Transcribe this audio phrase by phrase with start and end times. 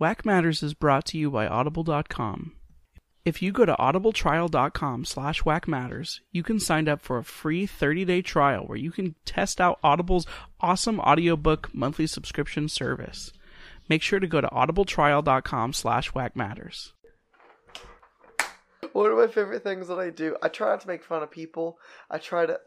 [0.00, 2.52] Whack Matters is brought to you by Audible.com.
[3.26, 8.22] If you go to audibletrial.com slash whackmatters, you can sign up for a free 30-day
[8.22, 10.26] trial where you can test out Audible's
[10.58, 13.30] awesome audiobook monthly subscription service.
[13.90, 16.92] Make sure to go to audibletrial.com slash whackmatters.
[18.94, 21.30] One of my favorite things that I do, I try not to make fun of
[21.30, 21.78] people.
[22.10, 22.58] I try to,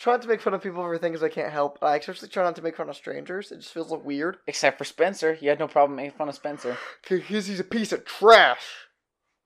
[0.00, 1.78] try not to make fun of people for things I can't help.
[1.82, 3.52] I especially try not to make fun of strangers.
[3.52, 4.38] It just feels like weird.
[4.46, 5.36] Except for Spencer.
[5.40, 6.78] You had no problem making fun of Spencer.
[7.08, 8.64] Because he's a piece of trash.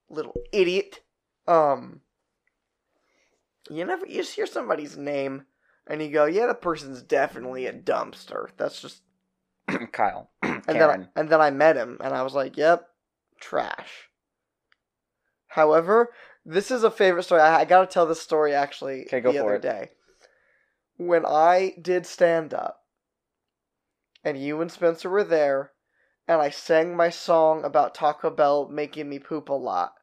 [0.09, 1.01] Little idiot.
[1.45, 2.01] Um,
[3.69, 5.45] you never, you just hear somebody's name
[5.87, 8.47] and you go, yeah, the person's definitely a dumpster.
[8.57, 9.01] That's just,
[9.91, 10.31] Kyle.
[10.41, 11.01] and Karen.
[11.01, 12.87] then, and then I met him and I was like, yep,
[13.41, 14.09] trash.
[15.47, 16.11] However,
[16.45, 17.41] this is a favorite story.
[17.41, 19.61] I, I gotta tell this story actually Okay, go the for other it.
[19.61, 19.89] day.
[20.97, 22.85] When I did stand up,
[24.23, 25.73] and you and Spencer were there,
[26.27, 29.95] and I sang my song about Taco Bell making me poop a lot.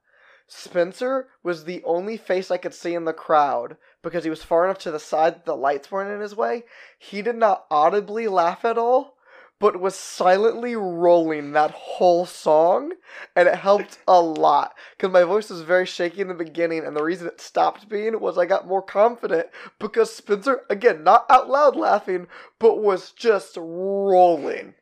[0.47, 4.64] Spencer was the only face I could see in the crowd because he was far
[4.66, 6.64] enough to the side that the lights weren't in his way.
[6.98, 9.16] He did not audibly laugh at all,
[9.62, 12.91] but was silently rolling that whole song,
[13.36, 16.96] and it helped a lot because my voice was very shaky in the beginning, and
[16.96, 19.46] the reason it stopped being was I got more confident
[19.78, 22.27] because Spencer, again, not out loud laughing,
[22.58, 24.74] but was just rolling.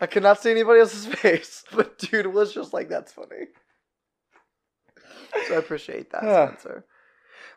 [0.00, 3.46] I could not see anybody else's face, but dude was just like, that's funny.
[5.48, 6.20] So I appreciate that.
[6.20, 6.84] Spencer.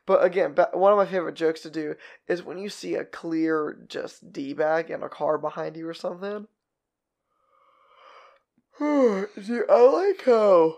[0.05, 1.95] But again, one of my favorite jokes to do
[2.27, 5.93] is when you see a clear just D bag in a car behind you or
[5.93, 6.47] something.
[8.79, 10.77] Dude, I like how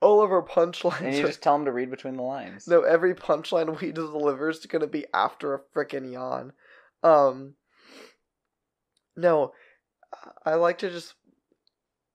[0.00, 1.00] all of our punchlines.
[1.00, 2.66] And you are- just tell him to read between the lines.
[2.68, 6.52] no, every punchline we deliver is gonna be after a frickin' yawn.
[7.02, 7.54] Um.
[9.16, 9.52] No,
[10.44, 11.14] I like to just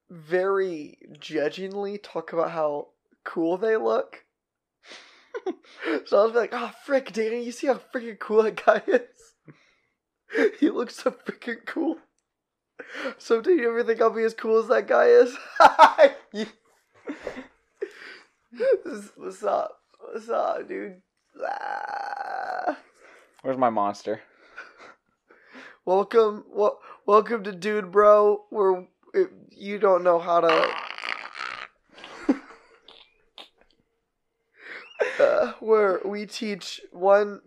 [0.09, 2.89] very judgingly talk about how
[3.23, 4.26] cool they look.
[6.06, 9.34] So I was like, "Oh, frick, Danny, you see how freaking cool that guy is?
[10.60, 11.98] he looks so freaking cool."
[13.17, 15.36] So, do you ever think I'll be as cool as that guy is?
[19.16, 19.80] What's up?
[20.00, 21.02] What's up, dude?
[21.44, 22.78] Ah.
[23.42, 24.22] Where's my monster?
[25.86, 30.70] Welcome, wel- welcome to Dude Bro, where if you don't know how to.
[35.20, 37.42] Uh, where we teach one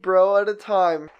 [0.00, 1.10] bro at a time.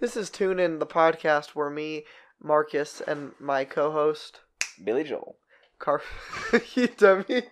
[0.00, 2.04] This is Tune In, the podcast where me,
[2.42, 4.40] Marcus, and my co-host
[4.82, 5.36] Billy Joel.
[5.78, 6.02] Car,
[6.74, 7.42] you dummy,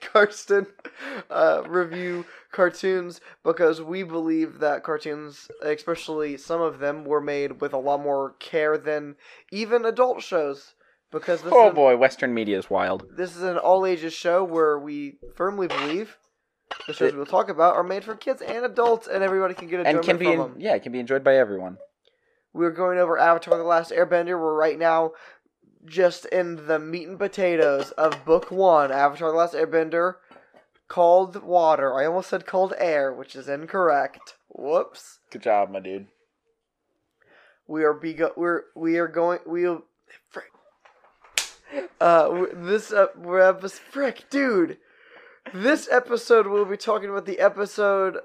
[0.00, 0.66] Karsten,
[1.30, 7.72] uh, review cartoons because we believe that cartoons, especially some of them, were made with
[7.72, 9.16] a lot more care than
[9.50, 10.74] even adult shows.
[11.10, 13.04] Because this, Oh is, boy, Western media is wild.
[13.16, 16.16] this is an all ages show where we firmly believe
[16.86, 19.80] the shows we'll talk about are made for kids and adults, and everybody can get
[19.80, 20.54] And enjoyment can be, from them.
[20.60, 21.78] yeah, it can be enjoyed by everyone.
[22.52, 24.38] We're going over Avatar: The Last Airbender.
[24.40, 25.12] We're right now
[25.84, 30.16] just in the meat and potatoes of Book One, Avatar: The Last Airbender,
[30.88, 31.94] called water.
[31.94, 34.36] I almost said called air, which is incorrect.
[34.48, 35.20] Whoops.
[35.30, 36.08] Good job, my dude.
[37.68, 39.84] We are be go- we're we are going we'll
[40.28, 40.50] frick.
[42.00, 43.40] Uh, this uh, we're
[43.78, 44.78] frick, dude.
[45.52, 48.18] This episode we'll be talking about the episodes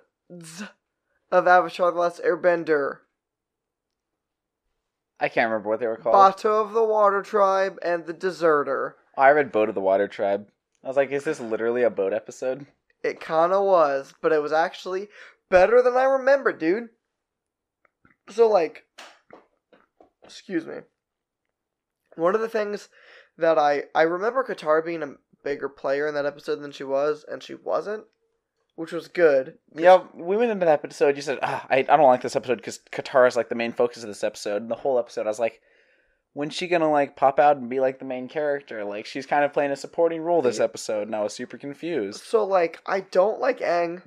[1.31, 2.99] of Avatar: The Last Airbender.
[5.19, 6.15] I can't remember what they were called.
[6.15, 8.95] Bato of the Water Tribe and the Deserter.
[9.17, 10.47] I read Boat of the Water Tribe.
[10.83, 12.67] I was like, is this literally a boat episode?
[13.01, 15.07] It kinda was, but it was actually
[15.49, 16.89] better than I remember, dude.
[18.29, 18.85] So, like,
[20.23, 20.81] excuse me.
[22.15, 22.89] One of the things
[23.37, 25.15] that I I remember Katara being a
[25.45, 28.03] bigger player in that episode than she was, and she wasn't,
[28.75, 29.59] which was good.
[29.73, 31.15] Yeah, we went into that episode.
[31.15, 33.71] You said, ah, I, I don't like this episode because Katara is like the main
[33.71, 34.63] focus of this episode.
[34.63, 35.61] And the whole episode, I was like,
[36.33, 38.83] when's she gonna like pop out and be like the main character?
[38.83, 42.23] Like she's kind of playing a supporting role this episode, and I was super confused.
[42.23, 44.01] So, like, I don't like Aang,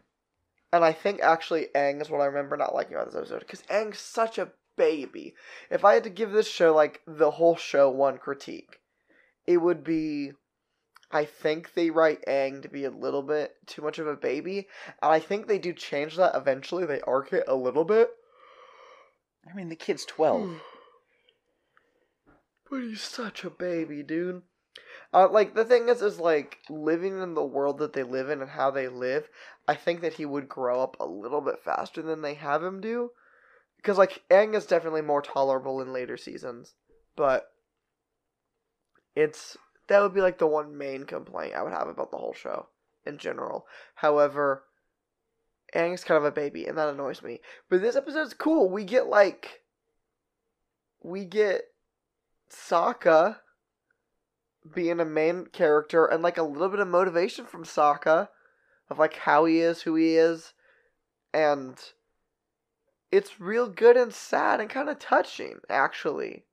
[0.73, 3.63] and I think actually Aang is what I remember not liking about this episode because
[3.63, 5.35] Aang's such a baby.
[5.71, 8.81] If I had to give this show like the whole show one critique,
[9.47, 10.33] it would be
[11.11, 14.69] I think they write Aang to be a little bit too much of a baby,
[15.03, 16.85] and I think they do change that eventually.
[16.85, 18.11] They arc it a little bit.
[19.51, 20.61] I mean, the kid's twelve.
[22.71, 24.43] But he's such a baby, dude.
[25.13, 28.43] Uh, like the thing is, is like living in the world that they live in
[28.43, 29.29] and how they live.
[29.67, 32.83] I think that he would grow up a little bit faster than they have him
[32.83, 33.13] do,
[33.79, 36.75] because like Aang is definitely more tolerable in later seasons.
[37.17, 37.51] But
[39.17, 39.57] It's
[39.89, 42.69] that would be like the one main complaint I would have about the whole show
[43.05, 43.67] in general.
[43.97, 44.65] However,
[45.75, 47.41] Aang's kind of a baby, and that annoys me.
[47.69, 48.71] But this episode's cool.
[48.71, 49.63] We get like
[51.03, 51.63] we get
[52.51, 53.39] Sokka
[54.75, 58.29] being a main character and like a little bit of motivation from Sokka
[58.91, 60.53] of like how he is, who he is,
[61.33, 61.77] and
[63.11, 66.45] it's real good and sad and kind of touching actually.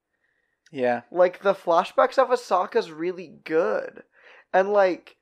[0.75, 1.01] Yeah.
[1.10, 4.04] Like the flashbacks of Asaka's really good.
[4.54, 5.16] And like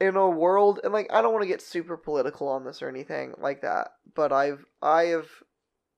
[0.00, 2.88] in a world and like I don't want to get super political on this or
[2.88, 5.28] anything like that, but I've I have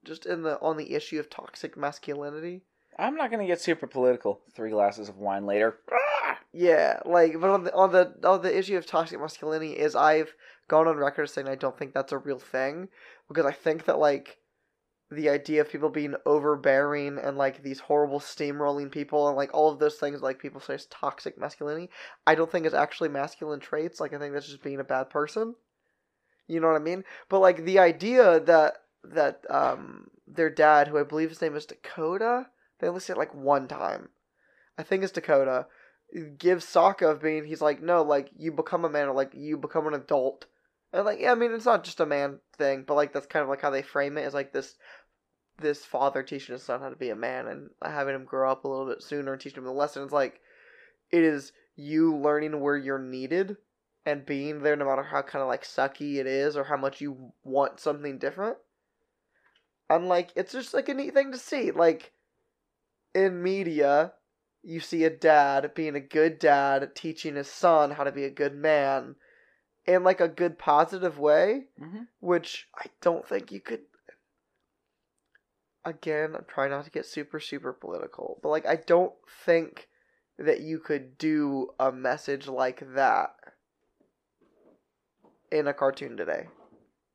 [0.04, 2.64] just in the on the issue of toxic masculinity.
[2.98, 4.42] I'm not gonna get super political.
[4.54, 5.78] Three glasses of wine later.
[5.90, 6.38] Ah!
[6.52, 10.34] Yeah, like but on the on the on the issue of toxic masculinity is I've
[10.68, 12.88] gone on record saying I don't think that's a real thing
[13.26, 14.36] because I think that like
[15.14, 19.70] the idea of people being overbearing and like these horrible steamrolling people and like all
[19.70, 21.90] of those things like people say is toxic masculinity
[22.26, 25.10] i don't think it's actually masculine traits like i think that's just being a bad
[25.10, 25.54] person.
[26.48, 27.04] You know what i mean?
[27.28, 28.74] But like the idea that
[29.04, 32.46] that um their dad who i believe his name is Hakoda
[32.78, 34.08] they only say it like one time.
[34.76, 35.66] I think it's Hakoda
[36.36, 39.56] gives Sokka of being he's like no like you become a man or like you
[39.56, 40.46] become an adult.
[40.92, 43.42] And like yeah i mean it's not just a man thing but like that's kind
[43.42, 44.74] of like how they frame it is like this
[45.58, 48.64] this father teaching his son how to be a man and having him grow up
[48.64, 50.40] a little bit sooner and teaching him the lessons like
[51.10, 53.56] it is you learning where you're needed
[54.04, 57.00] and being there no matter how kind of like sucky it is or how much
[57.00, 58.56] you want something different
[59.88, 62.12] and like it's just like a neat thing to see like
[63.14, 64.12] in media
[64.62, 68.30] you see a dad being a good dad teaching his son how to be a
[68.30, 69.14] good man
[69.86, 72.06] in like a good positive way Mhm.
[72.20, 73.82] which i don't think you could
[75.84, 79.12] again i'm trying not to get super super political but like i don't
[79.44, 79.88] think
[80.38, 83.34] that you could do a message like that
[85.50, 86.46] in a cartoon today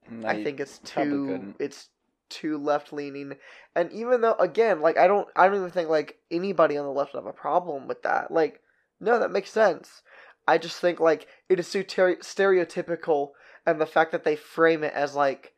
[0.09, 1.89] No, I think it's too it's
[2.29, 3.33] too left leaning.
[3.75, 6.91] And even though again, like I don't I don't even think like anybody on the
[6.91, 8.31] left would have a problem with that.
[8.31, 8.61] Like
[8.99, 10.01] no, that makes sense.
[10.47, 13.31] I just think like it is so ter- stereotypical
[13.65, 15.53] and the fact that they frame it as like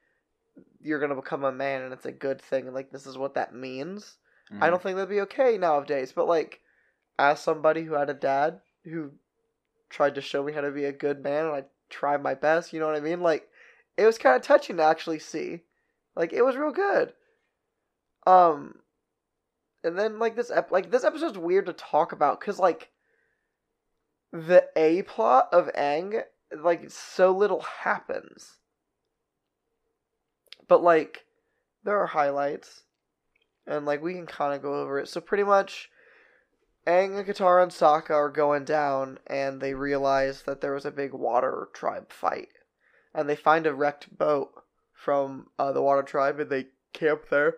[0.81, 3.33] you're to become a man and it's a good thing and like this is what
[3.35, 4.17] that means.
[4.61, 4.69] I Mhm.
[4.69, 6.61] don't think that'd be okay nowadays, but like
[7.17, 9.11] as somebody who had a dad who
[9.89, 12.73] tried to show me how to be a good man and I tried my best,
[12.73, 13.21] you know what I mean?
[13.21, 13.49] Like
[13.97, 15.63] it was kind of touching to actually see.
[16.15, 17.13] Like it was real good.
[18.25, 18.79] Um
[19.83, 22.91] and then like this ep- like this episode's weird to talk about cuz like
[24.31, 26.23] the A plot of Aang
[26.55, 28.58] like so little happens.
[30.69, 31.25] But like
[31.83, 32.83] there are highlights
[33.67, 35.09] and like we can kind of go over it.
[35.09, 35.89] So pretty much
[36.87, 40.91] Aang and Katara and Sokka are going down and they realize that there was a
[40.91, 42.49] big water tribe fight.
[43.13, 44.51] And they find a wrecked boat
[44.93, 47.55] from uh, the water tribe and they camp there.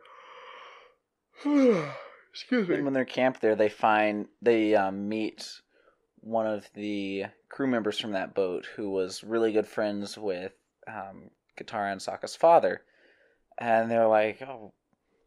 [2.31, 2.75] Excuse me.
[2.75, 5.61] And when they're camped there, they find they um, meet
[6.21, 10.53] one of the crew members from that boat who was really good friends with
[10.87, 12.83] um, Katara and Sokka's father,
[13.61, 14.73] and they're like, "Oh,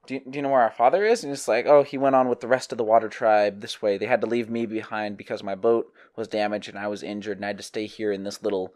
[0.06, 2.16] do you, do you know where our father is?" And it's like, "Oh, he went
[2.16, 3.96] on with the rest of the water tribe this way.
[3.96, 7.38] They had to leave me behind because my boat was damaged and I was injured,
[7.38, 8.74] and I had to stay here in this little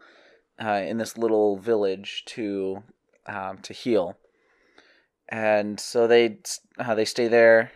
[0.63, 2.83] uh, in this little village to
[3.27, 4.17] um, to heal."
[5.27, 6.39] And so they
[6.79, 7.71] uh, they stay there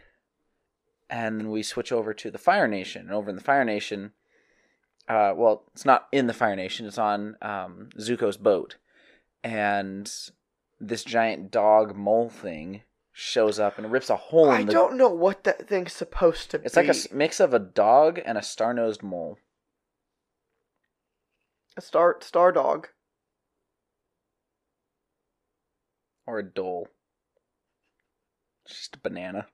[1.14, 3.04] and then we switch over to the Fire Nation.
[3.04, 4.14] And over in the Fire Nation,
[5.08, 8.78] uh, well, it's not in the Fire Nation; it's on um, Zuko's boat,
[9.44, 10.12] and
[10.88, 14.72] this giant dog mole thing shows up and rips a hole in I the.
[14.72, 16.66] don't know what that thing's supposed to be.
[16.66, 16.82] It's be.
[16.82, 19.38] like a s- mix of a dog and a star-nosed mole.
[21.78, 22.88] a star star dog.
[26.26, 26.88] or a dole.
[28.66, 29.48] It's just a banana.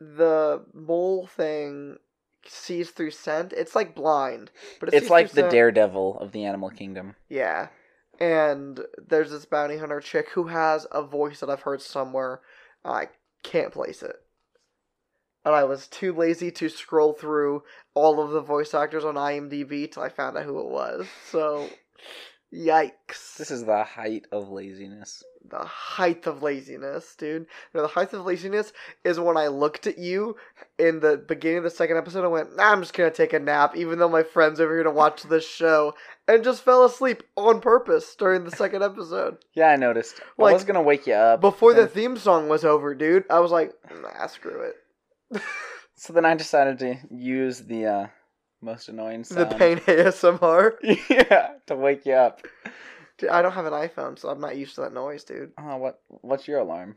[0.00, 1.98] The mole thing
[2.50, 3.52] sees through scent.
[3.52, 5.52] It's like blind, but it It's like the scent.
[5.52, 7.16] daredevil of the animal kingdom.
[7.28, 7.68] Yeah.
[8.18, 12.40] And there's this bounty hunter chick who has a voice that I've heard somewhere.
[12.84, 13.08] I
[13.42, 14.16] can't place it.
[15.44, 17.62] And I was too lazy to scroll through
[17.94, 21.06] all of the voice actors on IMDb till I found out who it was.
[21.30, 21.66] So,
[22.52, 23.36] yikes.
[23.36, 25.22] This is the height of laziness.
[25.48, 27.46] the height of laziness, dude.
[27.74, 28.72] No, the height of laziness
[29.04, 30.36] is when I looked at you
[30.78, 33.38] in the beginning of the second episode and went, nah, I'm just gonna take a
[33.38, 35.94] nap, even though my friend's over here to watch this show,
[36.28, 39.38] and just fell asleep on purpose during the second episode.
[39.54, 40.20] Yeah, I noticed.
[40.38, 43.40] Like, I was gonna wake you up Before the theme song was over, dude, I
[43.40, 44.70] was like, nah, screw
[45.32, 45.42] it.
[45.96, 48.06] So then I decided to use the uh,
[48.62, 49.58] most annoying the sound.
[49.58, 50.74] pain ASMR.
[51.10, 52.46] yeah, to wake you up.
[53.18, 55.52] Dude, I don't have an iPhone, so I'm not used to that noise, dude.
[55.58, 56.00] Oh, what?
[56.08, 56.96] What's your alarm?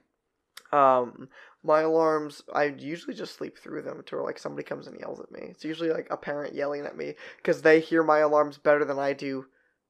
[0.71, 1.29] Um,
[1.63, 5.31] my alarms, I usually just sleep through them until like somebody comes and yells at
[5.31, 5.41] me.
[5.43, 8.97] It's usually like a parent yelling at me because they hear my alarms better than
[8.97, 9.45] I do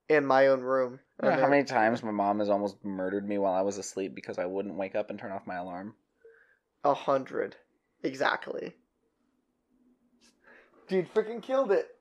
[0.10, 1.00] in my own room.
[1.22, 4.14] You know how many times my mom has almost murdered me while I was asleep
[4.14, 5.96] because I wouldn't wake up and turn off my alarm?
[6.84, 7.56] A hundred,
[8.04, 8.76] exactly.
[10.88, 11.96] Dude, freaking killed it.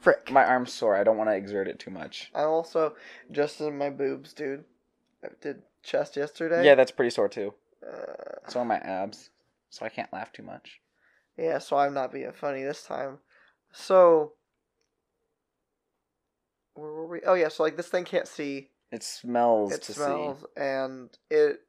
[0.00, 0.30] Frick.
[0.30, 0.96] My arm's sore.
[0.96, 2.30] I don't want to exert it too much.
[2.34, 2.94] I'm also
[3.32, 4.64] just in my boobs, dude.
[5.24, 6.64] I did chest yesterday.
[6.64, 7.54] Yeah, that's pretty sore too.
[7.86, 9.30] Uh, So are my abs.
[9.70, 10.80] So I can't laugh too much.
[11.36, 13.18] yeah, so I'm not being funny this time.
[13.72, 14.32] So,
[16.74, 17.20] where were we?
[17.26, 18.70] Oh yeah, so like this thing can't see.
[18.92, 21.60] It smells it to smells, and it.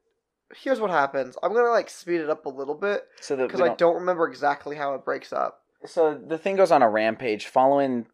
[0.56, 1.36] Here's what happens.
[1.42, 3.22] I'm gonna like speed it up a little bit see.
[3.26, 5.62] So that because we I don't remember exactly how it breaks up.
[5.86, 8.06] So the thing goes on a rampage following.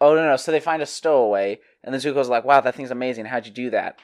[0.00, 0.36] Oh no no!
[0.36, 3.24] So they find a stowaway, and then Zuko's like, "Wow, that thing's amazing.
[3.26, 3.98] How'd you do that?"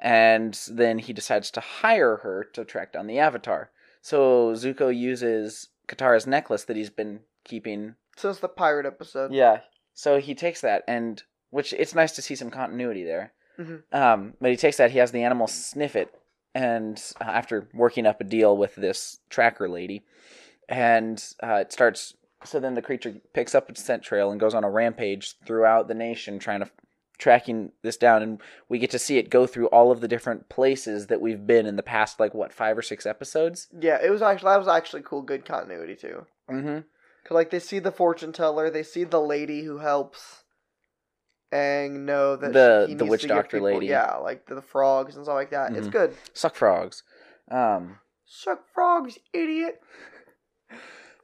[0.00, 3.70] And then he decides to hire her to track down the Avatar.
[4.00, 7.94] So Zuko uses Katara's necklace that he's been keeping.
[8.16, 9.32] Since the pirate episode.
[9.32, 9.60] Yeah.
[9.94, 13.32] So he takes that, and which it's nice to see some continuity there.
[13.58, 13.82] Mhm.
[13.92, 14.90] Um, but he takes that.
[14.92, 16.14] He has the animal sniff it,
[16.54, 20.04] and uh, after working up a deal with this tracker lady,
[20.68, 22.14] and uh, it starts.
[22.44, 25.88] So then the creature picks up its scent trail and goes on a rampage throughout
[25.88, 26.70] the nation, trying to
[27.18, 30.48] tracking this down, and we get to see it go through all of the different
[30.48, 33.66] places that we've been in the past, like what five or six episodes.
[33.76, 36.26] Yeah, it was actually that was actually cool, good continuity too.
[36.48, 36.78] Mm-hmm.
[37.24, 40.44] Cause like they see the fortune teller, they see the lady who helps
[41.52, 43.86] Aang know that The- she, the witch doctor people- lady.
[43.86, 45.72] Yeah, like the, the frogs and stuff like that.
[45.74, 45.92] It's Mhm.
[45.92, 46.14] good.
[46.34, 47.02] Suck frogs.
[47.50, 49.80] Um, Suck frogs, idiot.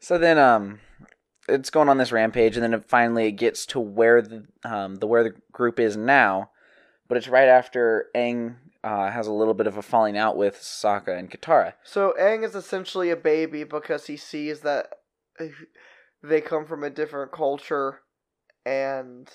[0.00, 0.80] So then, um,
[1.48, 4.96] it's going on this rampage, and then it finally it gets to where the um
[4.96, 6.50] the where the group is now,
[7.08, 10.56] but it's right after Aang uh, has a little bit of a falling out with
[10.56, 11.74] Sokka and Katara.
[11.82, 14.90] So Aang is essentially a baby because he sees that
[16.22, 18.00] they come from a different culture,
[18.64, 19.28] and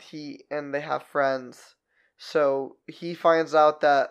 [0.00, 1.76] he and they have friends.
[2.18, 4.10] So he finds out that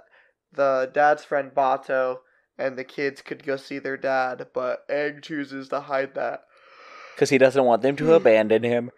[0.52, 2.18] the dad's friend Bato
[2.58, 6.44] and the kids could go see their dad, but Aang chooses to hide that
[7.16, 8.92] Because he doesn't want them to abandon him.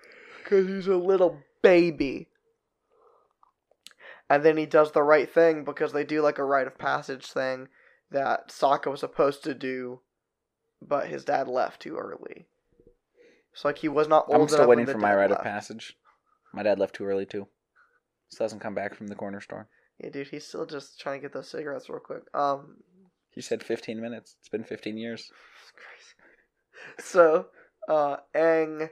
[0.44, 2.28] because he's a little baby.
[4.30, 7.28] And then he does the right thing because they do like a rite of passage
[7.28, 7.68] thing
[8.12, 10.02] that Sokka was supposed to do,
[10.82, 12.48] but his dad left too early.
[13.54, 15.96] So like he was not old I'm still waiting for my rite of passage.
[16.54, 17.48] My dad left too early too.
[18.30, 19.68] Still hasn't come back from the corner store.
[20.00, 22.24] Yeah, dude, he's still just trying to get those cigarettes real quick.
[22.34, 22.78] Um,
[23.34, 24.36] He said 15 minutes.
[24.40, 25.32] It's been 15 years.
[27.00, 27.48] so
[27.90, 28.90] uh Aang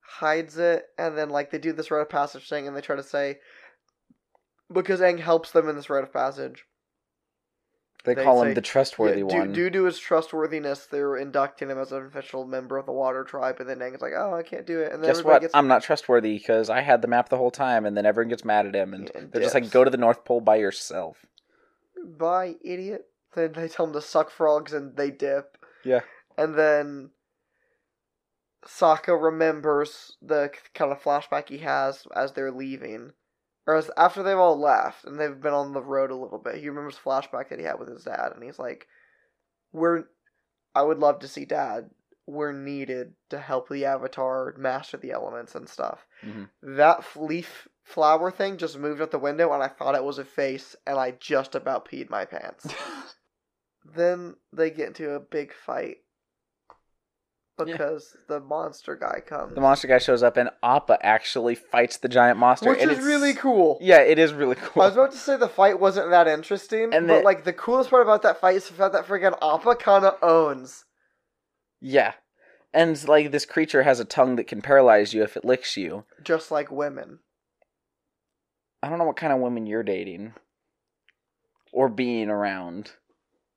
[0.00, 2.96] hides it and then like they do this rite of passage thing and they try
[2.96, 3.38] to say
[4.72, 6.64] because Aang helps them in this rite of passage.
[8.04, 9.52] They, They call say- him the trustworthy Yeah, one.
[9.52, 13.60] due to his trustworthiness, they're inducting him as an official member of the Water Tribe,
[13.60, 15.40] and then Aang's like, "Oh, I can't do it." And then Guess what?
[15.40, 18.28] gets I'm not trustworthy because I had the map the whole time, and then everyone
[18.28, 20.56] gets mad at him, and Yeah, they're just like, "Go to the North Pole by
[20.56, 21.24] yourself."
[22.04, 23.06] Bye, idiot.
[23.34, 25.58] Then they tell him to suck frogs, and they dip.
[25.84, 26.00] Yeah.
[26.38, 27.10] And then
[28.66, 33.12] Sokka remembers the kind of flashback he has as they're leaving,
[33.66, 36.56] or as after they've all left and they've been on the road a little bit.
[36.56, 38.86] He remembers the flashback that he had with his dad, and he's like,
[39.72, 40.04] "We're,
[40.74, 41.90] I would love to see Dad.
[42.26, 46.48] We're needed to help the Avatar master the elements and stuff." Mhm.
[46.62, 50.24] That leaf flower thing just moved out the window, and I thought it was a
[50.24, 52.66] face, and I just about peed my pants.
[53.84, 55.98] then they get into a big fight
[57.56, 62.08] because the monster guy comes, The monster guy shows up, and Appa actually fights the
[62.08, 63.78] giant monster, which is really cool.
[63.80, 64.82] Yeah, it is really cool.
[64.82, 67.52] I was about to say the fight wasn't that interesting, And but the- like the
[67.52, 70.84] coolest part about that fight is the fact that freaking Appa kind of owns.
[71.86, 72.14] Yeah,
[72.72, 76.04] and like this creature has a tongue that can paralyze you if it licks you.
[76.22, 77.18] Just like women.
[78.82, 80.32] I don't know what kind of women you're dating
[81.74, 82.92] or being around.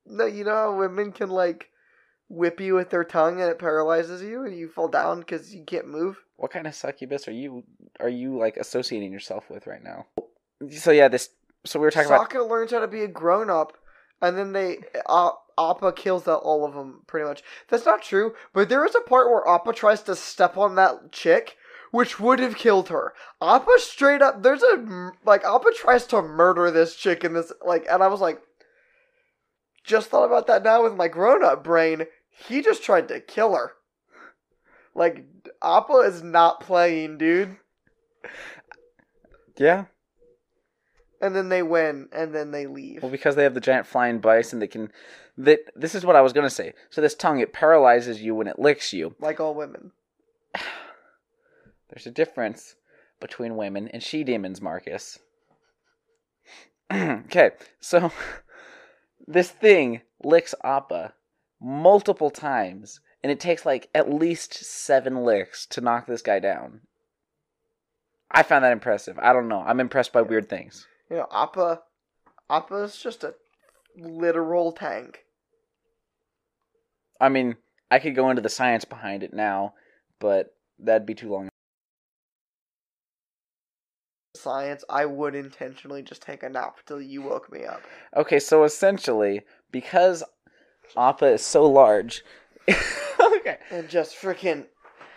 [0.04, 1.70] No, you know how women can like
[2.28, 5.64] whip you with their tongue and it paralyzes you and you fall down because you
[5.64, 6.22] can't move.
[6.36, 7.64] What kind of succubus are you
[7.98, 10.04] are you like associating yourself with right now?
[10.70, 11.30] So yeah, this.
[11.64, 12.28] So we were talking about.
[12.28, 13.72] Sokka learns how to be a grown up,
[14.20, 17.42] and then they uh, Appa kills all of them pretty much.
[17.68, 21.10] That's not true, but there is a part where Appa tries to step on that
[21.12, 21.56] chick,
[21.90, 23.12] which would have killed her.
[23.42, 27.86] Appa straight up, there's a like Appa tries to murder this chick in this like,
[27.90, 28.40] and I was like,
[29.84, 32.04] just thought about that now with my grown up brain.
[32.30, 33.72] He just tried to kill her.
[34.94, 35.24] Like,
[35.62, 37.56] Appa is not playing, dude.
[39.56, 39.86] Yeah.
[41.20, 43.02] And then they win, and then they leave.
[43.02, 44.92] Well, because they have the giant flying bison, they can.
[45.38, 46.74] That this is what I was gonna say.
[46.90, 49.14] So this tongue it paralyzes you when it licks you.
[49.20, 49.92] Like all women.
[51.88, 52.74] There's a difference
[53.20, 55.20] between women and she demons, Marcus.
[56.92, 58.10] okay, so
[59.26, 61.14] this thing licks Appa
[61.60, 66.80] multiple times, and it takes like at least seven licks to knock this guy down.
[68.30, 69.18] I found that impressive.
[69.20, 69.62] I don't know.
[69.64, 70.86] I'm impressed by weird things.
[71.10, 71.82] You know, Appa.
[72.50, 73.34] Appa is just a
[73.96, 75.24] literal tank.
[77.20, 77.56] I mean,
[77.90, 79.74] I could go into the science behind it now,
[80.18, 81.48] but that'd be too long.
[84.36, 87.82] Science, I would intentionally just take a nap till you woke me up.
[88.16, 90.22] Okay, so essentially, because
[90.96, 92.22] Appa is so large,
[92.68, 94.66] okay, And just freaking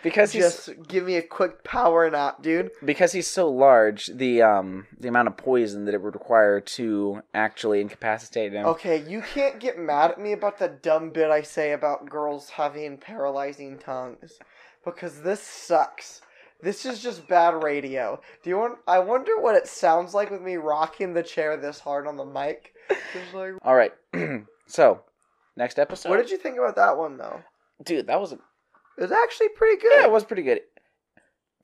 [0.02, 2.70] because he's just give me a quick power nap, dude.
[2.84, 7.22] because he's so large, the um the amount of poison that it would require to
[7.34, 8.66] actually incapacitate him.
[8.66, 12.50] Okay, you can't get mad at me about the dumb bit I say about girls
[12.50, 14.38] having paralyzing tongues.
[14.84, 16.22] Because this sucks.
[16.60, 18.20] This is just bad radio.
[18.42, 21.80] Do you want I wonder what it sounds like with me rocking the chair this
[21.80, 22.74] hard on the mic.
[23.34, 23.92] Like All right,
[24.66, 25.02] so
[25.56, 26.10] next episode.
[26.10, 27.40] What did you think about that one though?
[27.84, 28.06] dude?
[28.06, 28.38] That was a,
[28.98, 29.92] It was actually pretty good.
[29.94, 30.60] yeah, it was pretty good.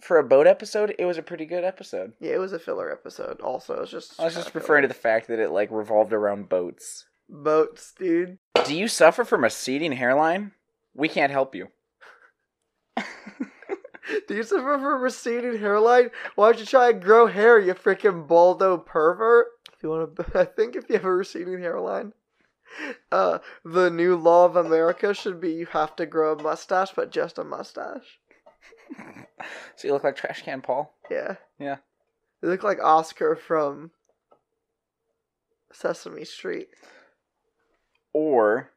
[0.00, 2.12] For a boat episode, it was a pretty good episode.
[2.20, 3.40] Yeah, it was a filler episode.
[3.40, 6.48] Also, it's just I was just referring to the fact that it like revolved around
[6.48, 7.06] boats.
[7.28, 8.38] boats, dude.
[8.64, 10.52] Do you suffer from a receding hairline?
[10.94, 11.68] We can't help you.
[14.26, 16.10] Do you suffer from a receding hairline?
[16.34, 19.48] Why don't you try and grow hair, you freaking baldo pervert?
[19.74, 22.12] If you want to, I think if you have a receding hairline,
[23.12, 27.10] uh, the new law of America should be you have to grow a mustache, but
[27.10, 28.18] just a mustache.
[29.76, 30.92] So you look like Trash Can Paul.
[31.08, 31.36] Yeah.
[31.60, 31.76] Yeah.
[32.42, 33.92] You look like Oscar from
[35.72, 36.68] Sesame Street.
[38.12, 38.72] Or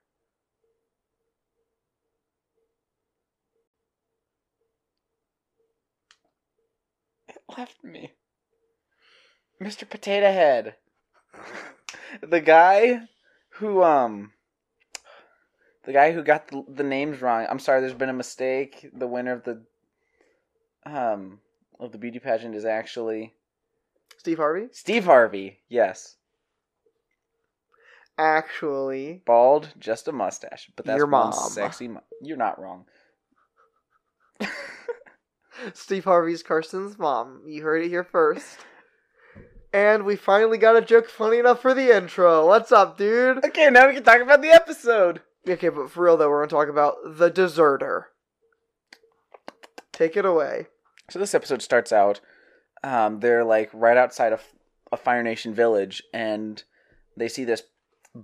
[7.27, 8.12] it left me.
[9.60, 9.89] Mr.
[9.89, 10.75] Potato Head.
[12.21, 13.08] the guy
[13.62, 14.34] who um
[15.86, 17.47] the guy who got the, the names wrong.
[17.50, 18.89] I'm sorry, there's been a mistake.
[18.93, 19.63] The winner of the
[20.86, 21.39] um
[21.80, 23.34] of the beauty pageant is actually
[24.17, 24.67] Steve Harvey?
[24.71, 25.60] Steve Harvey.
[25.69, 26.17] Yes.
[28.17, 30.69] Actually, Bald, just a mustache.
[30.76, 31.32] But that's Your mom.
[31.32, 31.88] sexy.
[31.88, 32.86] Mu- You're not wrong.
[35.74, 37.41] Steve Harvey's Karsten's mom.
[37.47, 38.58] You heard it here first.
[39.73, 42.45] And we finally got a joke funny enough for the intro.
[42.45, 43.43] What's up, dude?
[43.45, 45.21] Okay, now we can talk about the episode.
[45.47, 48.07] Okay, but for real though, we're gonna talk about the deserter.
[49.93, 50.67] Take it away.
[51.10, 52.19] So this episode starts out.
[52.84, 54.43] Um, they're like right outside of
[54.91, 56.62] a Fire Nation village, and
[57.15, 57.63] they see this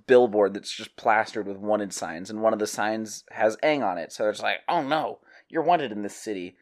[0.06, 3.98] billboard that's just plastered with wanted signs, and one of the signs has Aang on
[3.98, 4.12] it.
[4.12, 6.58] So they're just like, "Oh no, you're wanted in this city.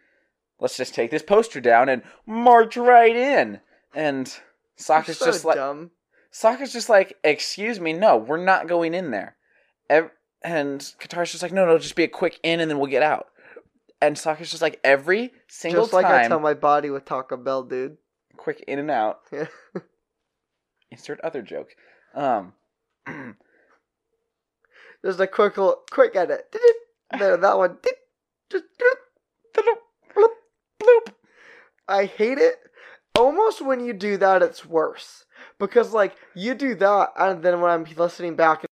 [0.59, 3.61] Let's just take this poster down and march right in."
[3.95, 4.31] And
[4.79, 5.91] Sokka's so just like, dumb.
[6.33, 9.35] Sokka's just like, "Excuse me, no, we're not going in there."
[9.89, 10.11] Ev-
[10.43, 13.03] and Katara's just like, "No, no, just be a quick in, and then we'll get
[13.03, 13.27] out."
[14.01, 17.63] And Sokka's just like, every single Just like I tell my body with Taco Bell,
[17.63, 17.97] dude.
[18.37, 19.21] quick in and out.
[19.31, 19.47] Yeah.
[20.91, 21.69] Insert other joke.
[22.13, 22.53] Um,
[25.05, 26.53] Just a quick little, quick edit.
[27.17, 27.77] There, that one.
[28.51, 28.63] Just
[29.55, 31.07] bloop.
[31.87, 32.55] I hate it.
[33.15, 35.25] Almost when you do that, it's worse
[35.59, 38.69] because like you do that, and then when I'm listening back, and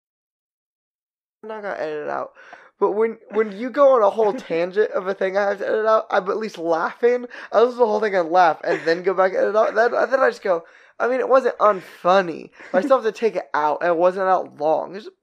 [1.43, 2.33] I'm not gonna edit it out.
[2.79, 5.67] But when when you go on a whole tangent of a thing I have to
[5.67, 7.25] edit out, I'm at least laughing.
[7.51, 9.75] I listen to the whole thing and laugh, and then go back and edit out.
[9.75, 10.65] Then then I just go.
[10.99, 12.51] I mean, it wasn't unfunny.
[12.71, 14.95] I still have to take it out, and it wasn't out long.
[14.95, 15.15] It's just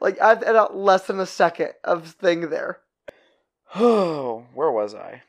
[0.00, 2.80] like I have to edit out less than a second of thing there.
[3.76, 5.22] Oh, where was I?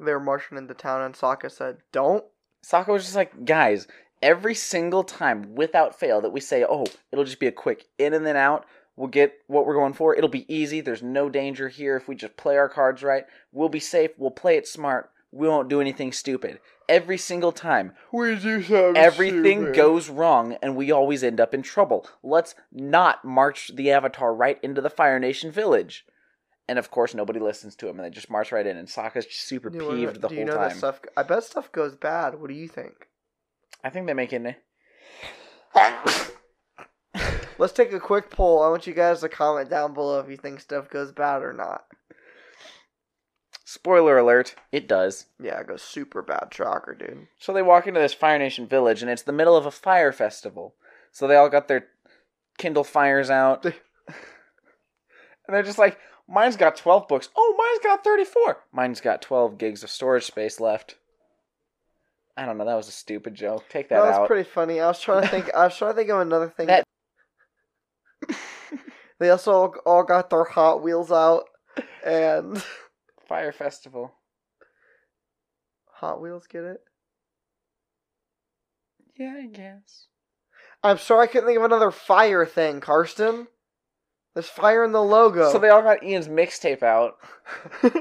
[0.00, 2.24] They were marching into town, and Sokka said, "Don't."
[2.64, 3.86] Sokka was just like, guys,
[4.22, 8.14] every single time without fail that we say, oh, it'll just be a quick in
[8.14, 8.64] and then out.
[8.96, 10.14] We'll get what we're going for.
[10.14, 10.80] It'll be easy.
[10.80, 13.24] There's no danger here if we just play our cards right.
[13.52, 14.12] We'll be safe.
[14.16, 15.10] We'll play it smart.
[15.30, 16.60] We won't do anything stupid.
[16.88, 17.92] Every single time.
[18.12, 18.96] We do something.
[18.96, 19.74] Everything stupid.
[19.74, 22.06] goes wrong and we always end up in trouble.
[22.22, 26.06] Let's not march the Avatar right into the Fire Nation village.
[26.68, 28.76] And of course, nobody listens to him and they just march right in.
[28.76, 30.76] And Sokka's just super you wanna- peeved the do whole you know time.
[30.76, 32.40] Stuff, I bet stuff goes bad.
[32.40, 33.08] What do you think?
[33.82, 34.56] I think they make it.
[37.58, 38.62] Let's take a quick poll.
[38.62, 41.52] I want you guys to comment down below if you think stuff goes bad or
[41.52, 41.84] not.
[43.64, 45.26] Spoiler alert, it does.
[45.40, 46.48] Yeah, it goes super bad.
[46.52, 47.28] Shocker, dude.
[47.38, 50.12] So they walk into this Fire Nation village, and it's the middle of a fire
[50.12, 50.74] festival.
[51.12, 51.86] So they all got their
[52.58, 53.64] Kindle fires out.
[53.64, 53.74] and
[55.48, 55.98] they're just like,
[56.28, 57.28] mine's got 12 books.
[57.36, 58.58] Oh, mine's got 34.
[58.72, 60.96] Mine's got 12 gigs of storage space left.
[62.36, 62.64] I don't know.
[62.64, 63.68] That was a stupid joke.
[63.68, 64.80] Take that That was pretty funny.
[64.80, 65.54] I was trying to think.
[65.54, 66.66] I was trying to think of another thing.
[66.66, 66.84] That-
[69.20, 71.44] they also all, all got their Hot Wheels out,
[72.04, 72.62] and
[73.28, 74.14] Fire festival.
[75.94, 76.80] Hot Wheels get it.
[79.16, 80.06] Yeah, I guess.
[80.82, 83.46] I'm sorry, I couldn't think of another fire thing, Karsten.
[84.34, 85.50] There's fire in the logo.
[85.50, 87.16] So they all got Ian's mixtape out.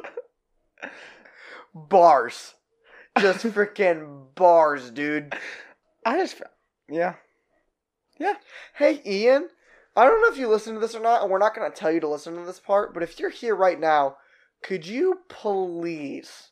[1.74, 2.56] bars,
[3.20, 5.36] just freaking bars, dude.
[6.06, 6.42] I just,
[6.90, 7.16] yeah.
[8.20, 8.36] Yeah.
[8.76, 9.50] Hey, Ian.
[9.96, 11.76] I don't know if you listen to this or not, and we're not going to
[11.76, 14.18] tell you to listen to this part, but if you're here right now,
[14.64, 16.50] could you please,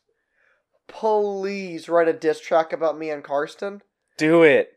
[0.86, 3.82] please write a diss track about me and Karsten?
[4.16, 4.74] Do it.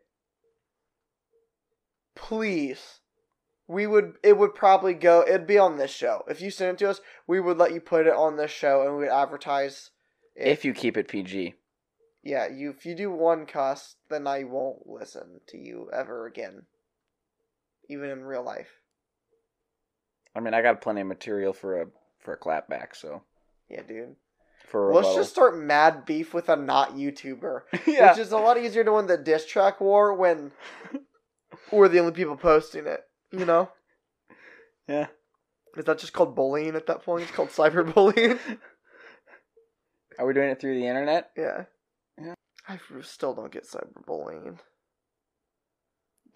[2.16, 3.02] Please.
[3.68, 6.24] We would, it would probably go, it'd be on this show.
[6.28, 8.84] If you send it to us, we would let you put it on this show
[8.84, 9.90] and we would advertise
[10.36, 10.48] it.
[10.48, 11.56] If you keep it PG.
[12.24, 16.64] Yeah, you if you do one cuss, then I won't listen to you ever again.
[17.88, 18.70] Even in real life.
[20.36, 21.86] I mean, I got plenty of material for a
[22.20, 23.22] for a clapback, so
[23.70, 24.16] Yeah, dude.
[24.68, 25.22] for a Let's rebuttal.
[25.22, 27.62] just start mad beef with a not YouTuber.
[27.88, 28.10] yeah.
[28.10, 30.52] Which is a lot easier to win the diss track war when
[31.72, 33.02] we're the only people posting it.
[33.40, 33.70] You know?
[34.88, 35.08] yeah.
[35.78, 37.24] Is that just called bullying at that point?
[37.24, 38.40] It's called cyberbullying.
[40.20, 41.32] Are we doing it through the internet?
[41.36, 41.66] yeah.
[42.18, 42.34] Yeah.
[42.68, 44.60] I still don't get cyberbullying.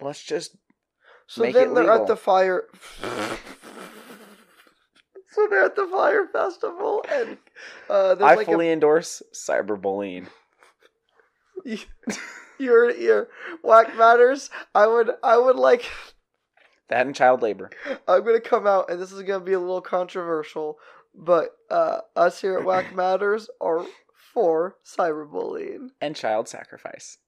[0.00, 0.56] Let's just
[1.26, 2.02] So then they're legal.
[2.02, 2.64] at the fire.
[5.30, 7.38] so they're at the fire festival, and
[7.88, 10.26] uh, there's I like fully endorse cyberbullying.
[11.66, 11.78] a
[12.58, 13.28] you're you're
[13.62, 14.50] whack matters.
[14.74, 15.84] I would I would like
[16.90, 17.70] That and child labor.
[18.08, 20.78] I'm gonna come out, and this is gonna be a little controversial,
[21.14, 23.86] but uh, us here at Whack Matters are
[24.34, 25.90] for cyberbullying.
[26.00, 27.18] And child sacrifice.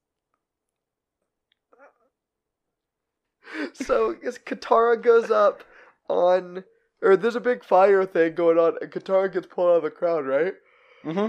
[3.75, 5.63] So as Katara goes up
[6.09, 6.65] on,
[7.01, 9.91] or there's a big fire thing going on, and Katara gets pulled out of the
[9.91, 10.55] crowd, right?
[11.05, 11.29] Mm-hmm.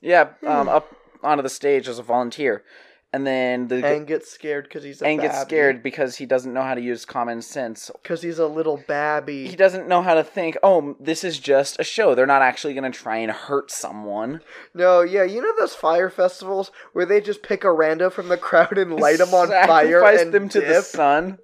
[0.00, 2.64] Yeah, um, up onto the stage as a volunteer.
[3.12, 6.52] And then the And gets scared because he's a and gets scared because he doesn't
[6.54, 7.90] know how to use common sense.
[8.02, 9.48] because he's a little babby.
[9.48, 12.14] He doesn't know how to think, oh, this is just a show.
[12.14, 14.42] They're not actually going to try and hurt someone.
[14.74, 18.36] No, yeah, you know those fire festivals where they just pick a rando from the
[18.36, 20.84] crowd and light them on fire and them to the dip?
[20.84, 21.38] sun.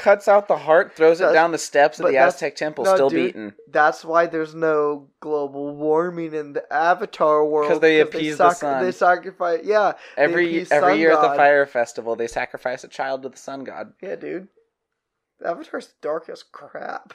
[0.00, 3.10] Cuts out the heart, throws it down the steps of the Aztec temple, no, still
[3.10, 3.34] dude.
[3.34, 3.54] beaten.
[3.68, 8.82] That's why there's no global warming in the Avatar world 'Cause they appease the sun.
[8.82, 13.28] They sacrifice, yeah, Every every year at the fire festival, they sacrifice a child to
[13.28, 13.92] the sun god.
[14.00, 14.48] Yeah, dude.
[15.44, 17.12] Avatar's dark as crap.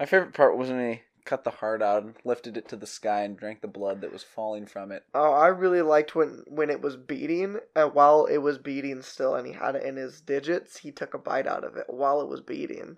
[0.00, 2.86] My favorite part was when he cut the heart out and lifted it to the
[2.86, 5.04] sky and drank the blood that was falling from it.
[5.14, 9.34] Oh, I really liked when when it was beating, and while it was beating still,
[9.34, 12.22] and he had it in his digits, he took a bite out of it while
[12.22, 12.96] it was beating.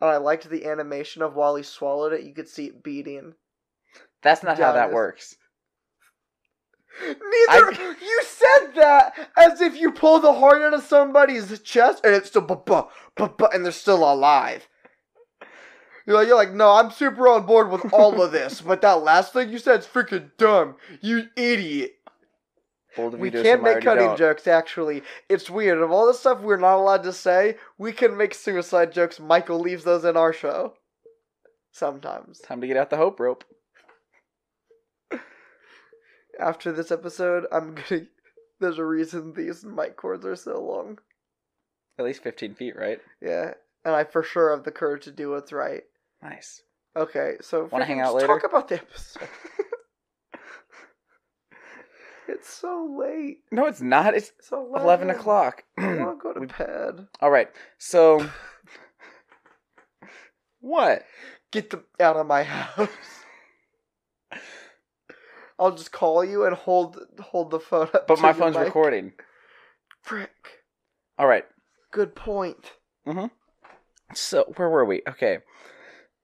[0.00, 3.34] And I liked the animation of while he swallowed it, you could see it beating.
[4.20, 4.94] That's not how that Does.
[4.94, 5.36] works.
[7.00, 12.14] Neither you said that as if you pull the heart out of somebody's chest and
[12.14, 14.68] it's still bu- bu- bu- and they're still alive.
[16.06, 19.02] You're like, you're like, no, I'm super on board with all of this, but that
[19.02, 20.76] last thing you said is freaking dumb.
[21.00, 21.94] You idiot.
[22.96, 24.18] We can't make cutting don't.
[24.18, 25.02] jokes, actually.
[25.28, 25.78] It's weird.
[25.78, 29.18] Of all the stuff we're not allowed to say, we can make suicide jokes.
[29.18, 30.74] Michael leaves those in our show.
[31.70, 32.40] Sometimes.
[32.40, 33.44] Time to get out the hope rope.
[36.38, 38.02] After this episode, I'm gonna.
[38.60, 40.98] There's a reason these mic cords are so long.
[41.98, 43.00] At least 15 feet, right?
[43.20, 43.54] Yeah.
[43.84, 45.82] And I for sure have the courage to do what's right.
[46.22, 46.62] Nice.
[46.96, 48.26] Okay, so Wanna hang out later?
[48.26, 49.28] Talk about the episode.
[52.28, 53.38] it's so late.
[53.50, 54.14] No, it's not.
[54.14, 55.64] It's It's 11, 11 o'clock.
[55.78, 57.08] I want to go to We- bed.
[57.20, 57.48] All right.
[57.78, 58.28] So,
[60.60, 61.02] what?
[61.50, 62.88] Get the out of my house.
[65.58, 68.06] I'll just call you and hold hold the phone up.
[68.08, 68.64] But to my phone's mic.
[68.66, 69.12] recording.
[70.02, 70.30] Frick.
[71.18, 71.44] All right.
[71.92, 72.72] Good point.
[73.06, 73.30] Mhm.
[74.14, 75.02] So, where were we?
[75.08, 75.38] Okay.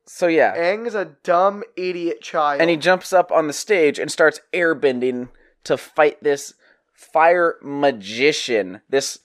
[0.09, 0.57] So, yeah.
[0.57, 2.61] Aang's a dumb idiot child.
[2.61, 5.29] And he jumps up on the stage and starts airbending
[5.65, 6.55] to fight this
[6.95, 8.81] fire magician.
[8.89, 9.21] This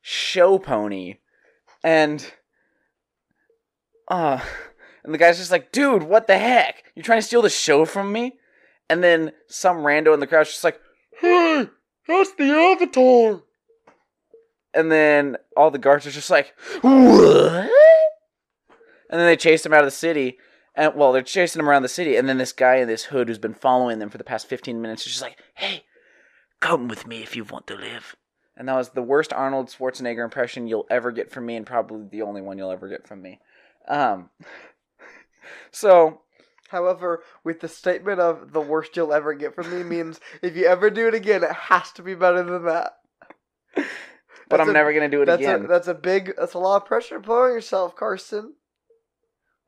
[0.00, 1.16] show pony,
[1.82, 2.32] and
[4.08, 4.40] uh,
[5.04, 6.84] and the guy's just like, dude, what the heck?
[6.94, 8.38] You trying to steal the show from me?
[8.88, 10.80] And then some rando in the crowd's just like,
[11.20, 11.68] hey,
[12.06, 13.42] that's the Avatar.
[14.72, 17.70] And then all the guards are just like, what?
[19.10, 20.38] And then they chase him out of the city.
[20.74, 23.28] And well, they're chasing him around the city, and then this guy in this hood
[23.28, 25.84] who's been following them for the past fifteen minutes is just like, "Hey,
[26.60, 28.14] come with me if you want to live."
[28.58, 32.06] And that was the worst Arnold Schwarzenegger impression you'll ever get from me, and probably
[32.10, 33.40] the only one you'll ever get from me.
[33.88, 34.28] Um,
[35.70, 36.20] so
[36.68, 40.66] However, with the statement of the worst you'll ever get from me means if you
[40.66, 42.98] ever do it again, it has to be better than that.
[43.74, 43.84] but
[44.50, 45.64] That's I'm a- never gonna do it that's again.
[45.64, 46.34] A, that's a big.
[46.36, 48.54] That's a lot of pressure to put on yourself, Karsten.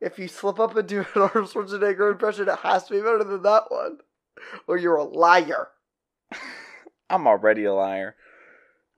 [0.00, 3.24] If you slip up and do an Arnold Schwarzenegger impression, it has to be better
[3.24, 3.98] than that one,
[4.66, 5.68] or you're a liar.
[7.10, 8.14] I'm already a liar.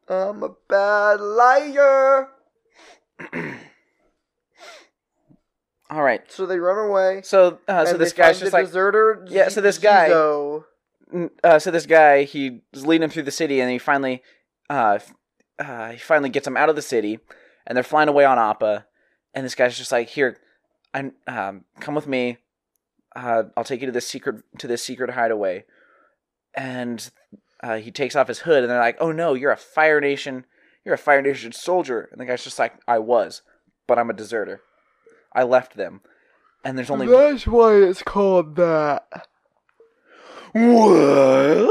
[0.09, 2.29] I'm a bad liar.
[5.91, 6.23] All right.
[6.31, 7.23] So they run away.
[7.23, 9.25] So, uh, so this guy's just like, deserter.
[9.29, 10.11] Yeah, so this guy-.
[11.43, 14.23] Uh, so this guy he's leading him through the city, and he finally,
[14.69, 15.01] uh,
[15.59, 17.19] uh, he finally gets him out of the city,
[17.67, 18.87] and they're flying away on Appa,
[19.35, 20.39] and this guy's just like, "Here,
[20.95, 22.39] I um, come with me.
[23.15, 25.65] Uh, I'll take you to this secret to this secret hideaway,"
[26.55, 27.11] and
[27.63, 30.47] uh, he takes off his hood, and they're like, "Oh no, you're a Fire Nation,
[30.85, 33.43] you're a Fire Nation soldier," and the guy's just like, "I was,
[33.87, 34.63] but I'm a deserter.
[35.33, 36.01] I left them."
[36.65, 39.07] And there's only That's why it's called that.
[40.53, 41.71] what?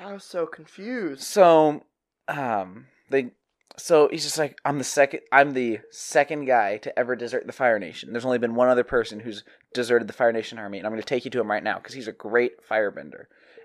[0.00, 1.22] I was so confused.
[1.22, 1.84] So,
[2.26, 3.30] um, they,
[3.76, 7.52] so he's just like, I'm the second, I'm the second guy to ever desert the
[7.52, 8.12] Fire Nation.
[8.12, 11.02] There's only been one other person who's deserted the Fire Nation army, and I'm going
[11.02, 13.24] to take you to him right now because he's a great firebender.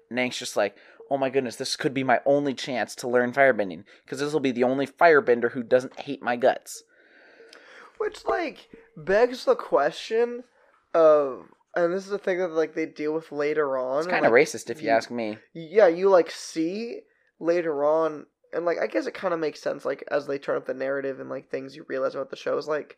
[0.09, 0.75] And Aang's just like,
[1.09, 4.39] oh my goodness, this could be my only chance to learn firebending because this will
[4.39, 6.83] be the only firebender who doesn't hate my guts.
[7.97, 10.43] Which like begs the question
[10.93, 13.99] of, and this is a thing that like they deal with later on.
[13.99, 15.37] It's kind of like, racist if you you- ask me.
[15.53, 17.01] Yeah, you like see
[17.39, 19.85] later on, and like I guess it kind of makes sense.
[19.85, 22.57] Like as they turn up the narrative and like things you realize about the show
[22.57, 22.97] is like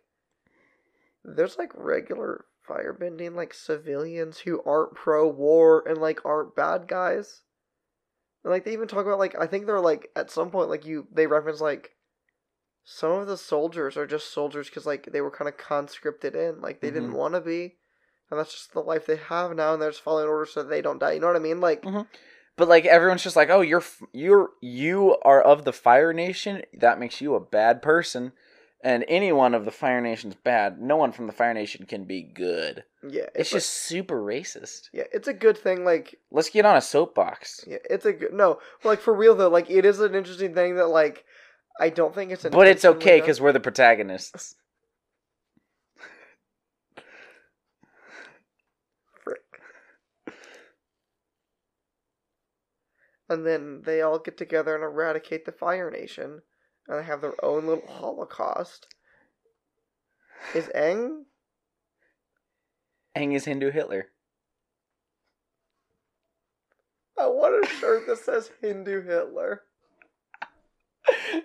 [1.26, 7.42] there's like regular firebending like civilians who aren't pro war and like aren't bad guys.
[8.44, 10.86] And like they even talk about like I think they're like at some point like
[10.86, 11.92] you they reference like
[12.84, 16.62] some of the soldiers are just soldiers because like they were kind of conscripted in
[16.62, 17.18] like they didn't Mhm.
[17.18, 17.76] want to be
[18.30, 20.82] and that's just the life they have now and they're just following orders so they
[20.82, 21.84] don't die you know what i mean like
[22.58, 26.64] But like everyone's just like, oh, you're you're you are of the Fire Nation.
[26.74, 28.32] That makes you a bad person.
[28.84, 30.80] And anyone of the Fire Nation's bad.
[30.80, 32.84] No one from the Fire Nation can be good.
[33.08, 34.90] yeah It's like- just super racist.
[34.94, 37.64] yeah it's a good thing like Let's get on a soapbox.
[37.68, 40.76] yeah it's a good no like for real though like it is an interesting thing
[40.76, 41.26] that like
[41.80, 44.56] i don't think it's But it's okay because we're the protagonists.
[49.24, 49.42] Frick.
[53.30, 56.42] And then they all get together and eradicate the Fire Nation,
[56.88, 58.88] and they have their own little Holocaust.
[60.56, 61.24] Is Aang?
[63.18, 64.08] Aang is Hindu Hitler.
[67.20, 69.64] I want a shirt that says Hindu Hitler.
[71.26, 71.44] and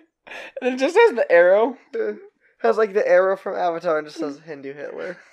[0.75, 1.77] it just has the arrow.
[1.99, 2.13] Uh,
[2.59, 5.17] Has like the arrow from Avatar and just says Hindu Hitler.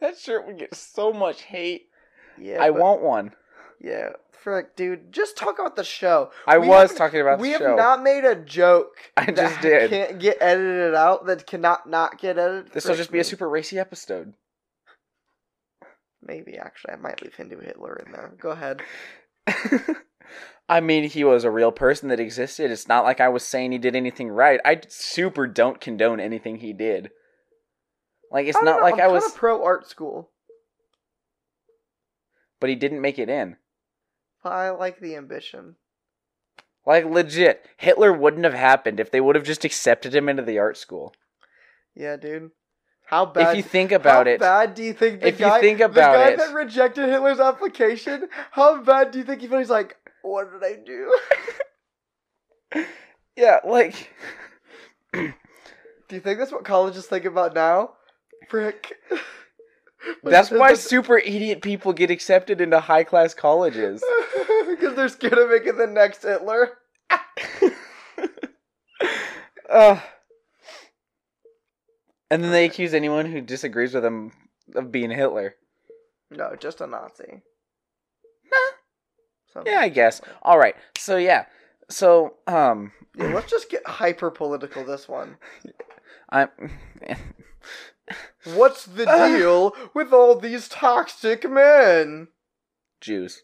[0.00, 1.82] That shirt would get so much hate.
[2.36, 3.32] Yeah, I but- want one.
[3.82, 5.12] Yeah, frick, dude.
[5.12, 6.30] Just talk about the show.
[6.46, 8.96] I We was talking about we have not made a joke.
[9.16, 9.90] I that just did.
[9.90, 11.26] Can't get edited out.
[11.26, 12.72] That cannot not get edited.
[12.72, 14.34] this will just be a super racy episode.
[16.24, 18.32] Maybe actually, I might leave Hindu Hitler in there.
[18.38, 18.82] Go ahead.
[20.68, 22.70] I mean, he was a real person that existed.
[22.70, 24.60] It's not like I was saying he did anything right.
[24.64, 27.10] I super don't condone anything he did.
[28.30, 30.30] Like it's not know, like I'm I was, pro art school.
[32.60, 33.56] but he didn't make it in.
[34.44, 35.76] I like the ambition.
[36.84, 40.58] Like legit, Hitler wouldn't have happened if they would have just accepted him into the
[40.58, 41.14] art school.
[41.94, 42.50] Yeah, dude.
[43.06, 43.50] How bad?
[43.50, 45.60] if you think about how it, how bad do you think the if you guy?
[45.60, 48.28] think the about guy it- that rejected Hitler's application.
[48.50, 49.60] How bad do you think he felt?
[49.60, 51.16] He's like, what did I do?
[53.36, 54.10] yeah, like
[55.12, 55.32] do
[56.16, 57.92] you think that's what colleges think about now?
[58.48, 58.92] Frick.
[60.22, 64.02] that's why super idiot people get accepted into high class colleges.
[64.68, 66.78] Because they're scared of making the next Hitler.
[69.68, 70.00] uh,
[72.30, 74.32] and then they accuse anyone who disagrees with them
[74.74, 75.56] of being Hitler.
[76.30, 77.42] No, just a Nazi.
[78.50, 78.58] Nah.
[79.52, 79.72] Something.
[79.72, 80.22] Yeah, I guess.
[80.42, 80.74] All right.
[80.96, 81.44] So yeah,
[81.90, 85.36] So, um, Yeah, let's just get hyper political this one.
[86.30, 86.48] I'm.
[88.44, 92.28] What's the deal with all these toxic men?
[93.00, 93.42] Jews.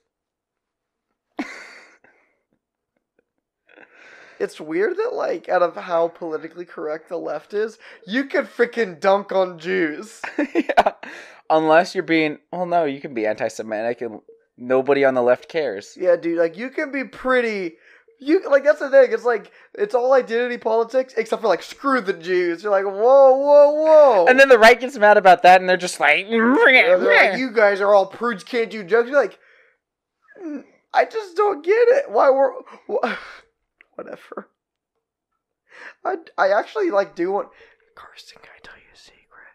[4.38, 9.00] It's weird that, like, out of how politically correct the left is, you could freaking
[9.00, 10.20] dunk on Jews.
[10.54, 10.92] yeah.
[11.50, 12.38] Unless you're being.
[12.52, 14.20] Well, no, you can be anti Semitic and
[14.56, 15.96] nobody on the left cares.
[15.98, 17.76] Yeah, dude, like, you can be pretty.
[18.20, 19.12] You like that's the thing.
[19.12, 22.62] It's like it's all identity politics, except for like screw the Jews.
[22.62, 24.26] You're like whoa, whoa, whoa.
[24.26, 26.26] And then the right gets mad about that and they're just like.
[26.28, 26.98] They're
[27.30, 29.08] like, you guys are all prudes, can't do jokes.
[29.08, 29.38] You're like,
[30.44, 32.10] "Mm, I just don't get it.
[32.10, 32.52] Why we're
[32.88, 33.14] wh-
[33.94, 34.48] whatever.
[36.04, 37.48] I I actually like do want.
[37.94, 39.54] Karsten, can I tell you a secret?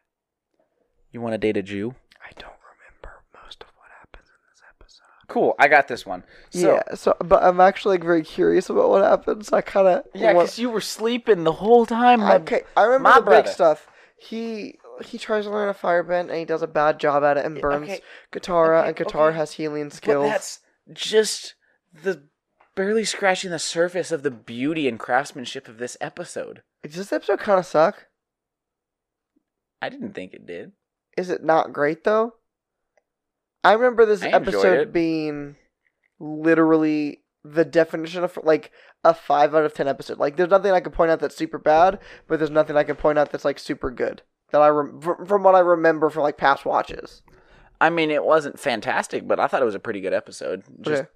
[1.12, 1.96] You want to date a Jew?
[2.22, 5.23] I don't remember most of what happens in this episode.
[5.34, 6.24] Cool, I got this one.
[6.52, 9.52] So, yeah, so but I'm actually like very curious about what happens.
[9.52, 12.20] I kind of Yeah, because you were sleeping the whole time.
[12.20, 13.42] my- Okay, I remember my the brother.
[13.44, 13.88] big stuff.
[14.16, 17.46] He he tries to learn a firebend and he does a bad job at it
[17.48, 19.38] and burns okay, Katara, okay, and Katara okay.
[19.38, 20.26] has healing But skills.
[20.30, 20.60] that's
[20.94, 21.56] just
[21.92, 22.22] the
[22.76, 26.62] barely scratching the surface of the beauty and craftsmanship of this episode.
[26.84, 28.06] Does this episode kind of suck?
[29.82, 30.74] I didn't think it did.
[31.18, 32.36] Is it not great though?
[33.64, 35.56] I remember this I episode being
[36.20, 38.72] literally the definition of like
[39.04, 40.18] a five out of ten episode.
[40.20, 42.96] Like, there's nothing I can point out that's super bad, but there's nothing I can
[42.96, 44.22] point out that's like super good.
[44.52, 47.22] That I rem- from what I remember from like past watches.
[47.82, 50.64] I mean, it wasn't fantastic, but I thought it was a pretty good episode.
[50.82, 51.10] Just, Okay.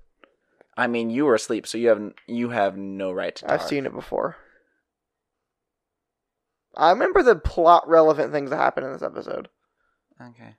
[0.75, 3.51] I mean, you were asleep, so you have you have no right to.
[3.51, 4.37] I've seen it before.
[6.75, 9.49] I remember the plot relevant things that happened in this episode.
[10.21, 10.55] Okay.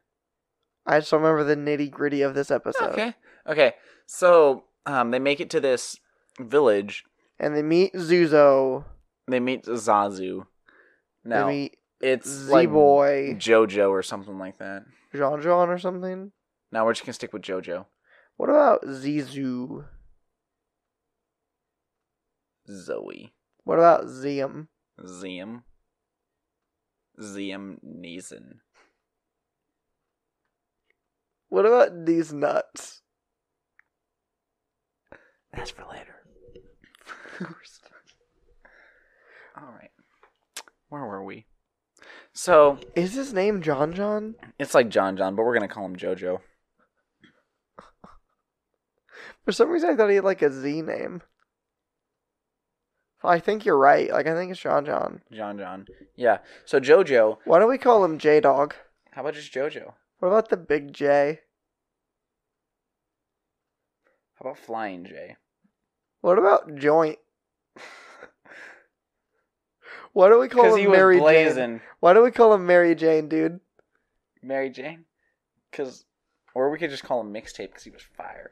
[0.88, 2.92] I just remember the nitty gritty of this episode.
[2.92, 3.14] Okay.
[3.46, 3.74] Okay.
[4.07, 6.01] So, um, they make it to this
[6.40, 7.05] village.
[7.38, 8.85] And they meet Zuzo.
[9.27, 10.46] They meet Zazu.
[11.24, 14.85] Now They meet it's Z like Boy, JoJo or something like that.
[15.14, 16.33] Jean Jean or something.
[16.72, 17.87] Now we're just gonna stick with JoJo.
[18.37, 19.85] What about Zizu?
[22.70, 23.33] Zoe.
[23.64, 24.68] What about Zium?
[25.01, 25.62] Zium.
[27.20, 28.61] Zium Neeson.
[31.48, 33.02] What about these nuts?
[35.52, 36.14] That's for later.
[37.38, 37.88] First.
[39.56, 39.90] All right.
[40.88, 41.46] Where were we?
[42.32, 44.34] So Is his name John John?
[44.58, 46.38] it's like John John, but we're gonna call him JoJo.
[49.44, 51.22] For some reason, I thought he had like a Z name.
[53.24, 54.11] I think you're right.
[54.11, 55.22] Like I think it's John John.
[55.32, 55.87] John John.
[56.16, 56.38] Yeah.
[56.64, 57.38] So JoJo.
[57.44, 58.74] Why don't we call him J Dog?
[59.12, 59.94] How about just JoJo?
[60.18, 61.40] What about the Big J?
[64.35, 65.37] How about Flying J?
[66.20, 67.18] What about Joint?
[70.12, 71.81] Why don't we call him Mary Jane?
[72.00, 73.61] Why don't we call him Mary Jane, dude?
[74.42, 75.04] Mary Jane.
[75.70, 76.04] Because,
[76.54, 78.50] or we could just call him Mixtape because he was fire.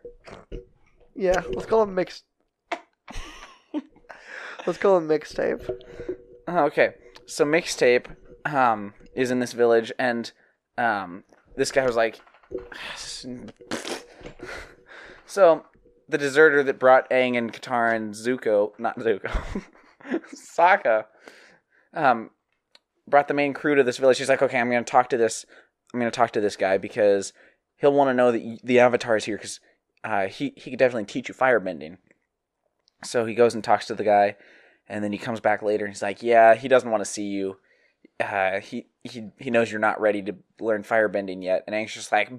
[1.17, 2.23] Yeah, let's call him mix.
[4.67, 5.69] let's call him mixtape.
[6.49, 6.91] Okay,
[7.27, 8.07] so mixtape
[8.45, 10.31] um, is in this village, and
[10.79, 11.25] um,
[11.57, 12.21] this guy was like,
[15.27, 15.65] so
[16.09, 19.63] the deserter that brought Aang and Katara and Zuko, not Zuko,
[20.35, 21.07] Sokka,
[21.95, 22.31] um,
[23.09, 24.17] brought the main crew to this village.
[24.17, 25.45] She's like, okay, I'm gonna talk to this,
[25.93, 27.33] I'm gonna talk to this guy because
[27.77, 29.61] he'll want to know that the Avatar is here because
[30.05, 31.99] uh, he he could definitely teach you firebending.
[33.05, 34.37] So he goes and talks to the guy,
[34.89, 37.25] and then he comes back later and he's like, "Yeah, he doesn't want to see
[37.25, 37.57] you.
[38.19, 42.13] Uh, he he he knows you're not ready to learn firebending yet." And Aang's just
[42.13, 42.31] like,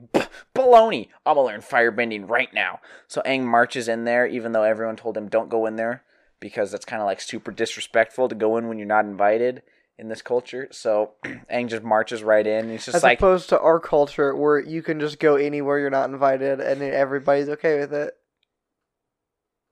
[0.55, 1.09] "Baloney!
[1.25, 5.15] I'm gonna learn firebending right now." So Aang marches in there, even though everyone told
[5.15, 6.03] him don't go in there
[6.39, 9.61] because that's kind of like super disrespectful to go in when you're not invited
[9.99, 10.67] in this culture.
[10.71, 12.69] So Aang just marches right in.
[12.69, 15.89] He's just As like, opposed to our culture where you can just go anywhere you're
[15.89, 18.15] not invited and everybody's okay with it.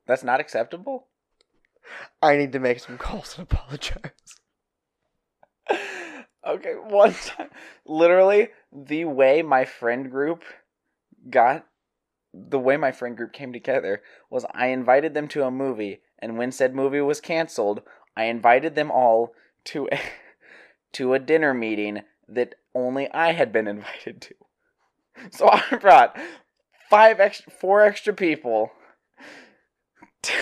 [0.06, 1.08] "That's not acceptable."
[2.22, 4.12] I need to make some calls and apologize.
[6.46, 7.50] Okay, one time,
[7.86, 10.44] literally, the way my friend group
[11.30, 11.66] got,
[12.34, 16.38] the way my friend group came together was I invited them to a movie, and
[16.38, 17.82] when said movie was canceled,
[18.16, 19.34] I invited them all
[19.66, 20.00] to a,
[20.94, 24.36] to a dinner meeting that only I had been invited to.
[25.32, 26.18] So I brought
[26.90, 28.72] five extra, four extra people.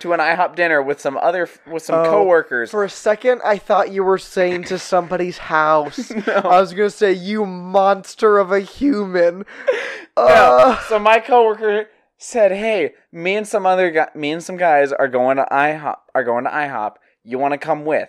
[0.00, 2.70] To, an IHOP dinner with some other with some Oh, coworkers.
[2.70, 6.10] For a second, I thought you were saying to somebody's house.
[6.26, 6.34] No.
[6.34, 9.46] I was gonna say, you monster of a human.
[10.16, 10.24] No.
[10.26, 11.86] Uh, So my coworker
[12.18, 15.96] said, "Hey, me and some other guy, me and some guys are going to IHOP.
[16.14, 16.96] Are going to IHOP.
[17.22, 18.08] You want to come with?"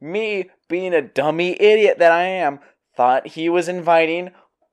[0.00, 2.60] Me, being a dummy idiot that I am,
[2.96, 4.30] thought he was inviting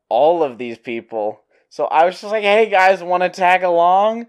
[0.09, 1.41] all of these people.
[1.69, 4.27] So I was just like, "Hey guys, want to tag along?"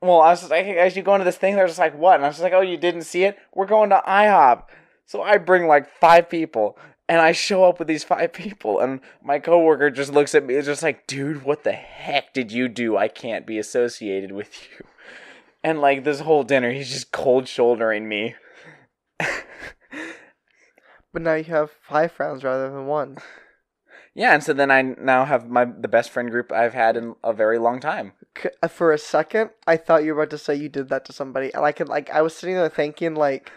[0.00, 1.96] Well, I was just like, "Hey guys, you go into this thing?" They're just like,
[1.98, 3.38] "What?" And I was just like, "Oh, you didn't see it?
[3.54, 4.64] We're going to IHOP."
[5.06, 6.78] So I bring like five people,
[7.08, 10.54] and I show up with these five people, and my coworker just looks at me,
[10.54, 12.96] is just like, "Dude, what the heck did you do?
[12.96, 14.86] I can't be associated with you."
[15.64, 18.36] And like this whole dinner, he's just cold shouldering me.
[21.12, 23.16] But now you have five friends rather than one.
[24.18, 27.14] Yeah, and so then I now have my the best friend group I've had in
[27.22, 28.14] a very long time.
[28.36, 31.04] C- uh, For a second, I thought you were about to say you did that
[31.04, 33.52] to somebody, and I could like I was sitting there thinking like,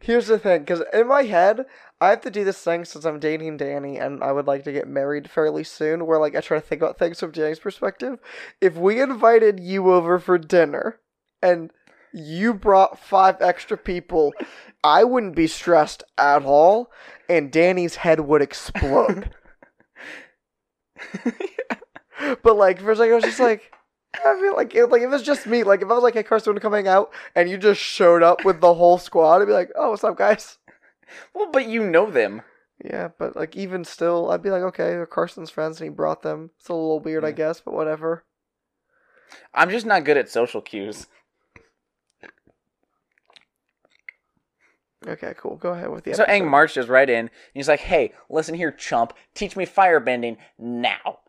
[0.00, 1.64] here's the thing, because in my head
[1.98, 4.72] I have to do this thing since I'm dating Danny, and I would like to
[4.72, 6.04] get married fairly soon.
[6.04, 8.18] Where like I try to think about things from Danny's perspective.
[8.60, 11.00] If we invited you over for dinner,
[11.42, 11.70] and
[12.12, 14.34] you brought five extra people,
[14.84, 16.92] I wouldn't be stressed at all,
[17.30, 19.30] and Danny's head would explode.
[22.42, 23.72] But like for a second, I was just like,
[24.14, 26.22] I feel like it, like if it's just me, like if I was like, hey
[26.22, 29.70] Karsten coming out, and you just showed up with the whole squad, I'd be like,
[29.74, 30.58] oh, what's up, guys?
[31.34, 32.42] Well, but you know them.
[32.84, 36.22] Yeah, but like even still, I'd be like, okay, they're Karsten's friends, and he brought
[36.22, 36.50] them.
[36.58, 38.24] It's a little weird, I guess, but whatever.
[39.54, 41.06] I'm just not good at social cues.
[45.06, 45.56] Okay, cool.
[45.56, 46.44] Go ahead with the so episode.
[46.44, 49.12] Aang marches right in, and he's like, "Hey, listen here, chump.
[49.34, 51.20] Teach me firebending now."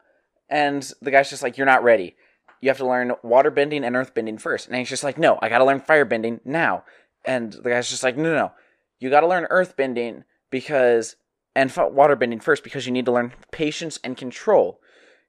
[0.50, 2.16] And the guy's just like, "You're not ready.
[2.62, 4.68] You have to learn waterbending and earthbending first.
[4.68, 6.84] And Aang's just like, "No, I got to learn firebending now."
[7.26, 8.52] And the guy's just like, "No, no, no.
[9.00, 11.16] You got to learn earthbending because
[11.56, 14.80] and waterbending first because you need to learn patience and control.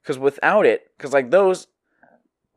[0.03, 1.67] Because without it, because like those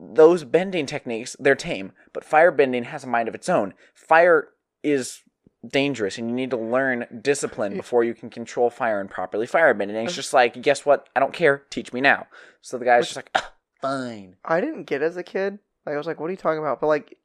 [0.00, 3.74] those bending techniques, they're tame, but firebending has a mind of its own.
[3.94, 4.50] Fire
[4.84, 5.22] is
[5.66, 9.90] dangerous and you need to learn discipline before you can control fire and properly firebend.
[9.90, 11.08] And it's just like, guess what?
[11.16, 11.62] I don't care.
[11.70, 12.26] Teach me now.
[12.60, 14.36] So the guy's just like, "Ah, fine.
[14.44, 15.58] I didn't get as a kid.
[15.84, 16.80] Like I was like, what are you talking about?
[16.80, 17.16] But like,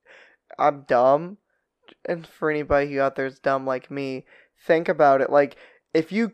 [0.57, 1.37] I'm dumb,
[2.05, 4.25] and for anybody who out there is dumb like me,
[4.65, 5.29] think about it.
[5.29, 5.55] Like,
[5.93, 6.31] if you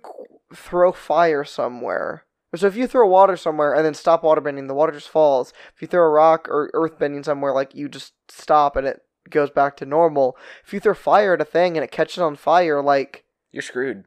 [0.54, 4.68] throw fire somewhere, or so if you throw water somewhere and then stop water bending,
[4.68, 5.54] the water just falls.
[5.76, 9.02] If you throw a rock or earth bending somewhere, like you just stop and it
[9.30, 10.38] goes back to normal.
[10.66, 14.06] If you throw fire at a thing and it catches on fire, like You're screwed.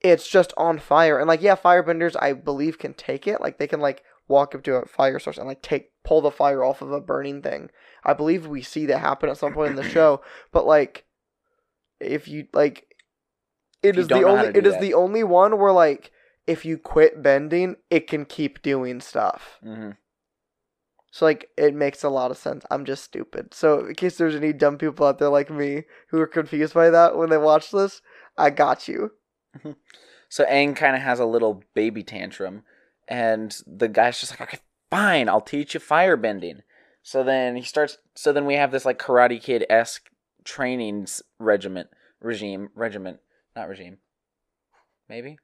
[0.00, 1.18] it's just on fire.
[1.18, 3.40] And like, yeah, firebenders, I believe, can take it.
[3.40, 6.30] Like, they can like walk up to a fire source and like take pull the
[6.30, 7.70] fire off of a burning thing.
[8.04, 10.22] I believe we see that happen at some point in the show.
[10.52, 11.04] But like,
[12.00, 12.94] if you like,
[13.82, 14.80] it you is the only it do is that.
[14.80, 16.10] the only one where like
[16.46, 19.58] if you quit bending, it can keep doing stuff.
[19.62, 19.90] hmm
[21.10, 22.64] So like it makes a lot of sense.
[22.70, 23.52] I'm just stupid.
[23.54, 26.90] So in case there's any dumb people out there like me who are confused by
[26.90, 28.00] that when they watch this,
[28.38, 29.12] I got you.
[30.30, 32.62] So Aang kind of has a little baby tantrum,
[33.08, 34.58] and the guy's just like, okay,
[34.88, 36.60] fine, I'll teach you firebending.
[37.02, 37.98] So then he starts.
[38.14, 40.08] So then we have this like Karate Kid esque
[40.44, 41.88] training s- regiment,
[42.20, 43.18] regime, regiment,
[43.56, 43.98] not regime.
[45.08, 45.36] Maybe,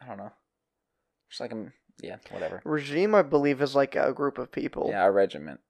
[0.00, 0.32] I don't know.
[1.28, 1.66] Just like a
[2.02, 2.60] yeah, whatever.
[2.64, 4.88] Regime, I believe, is like a group of people.
[4.90, 5.60] Yeah, a regiment.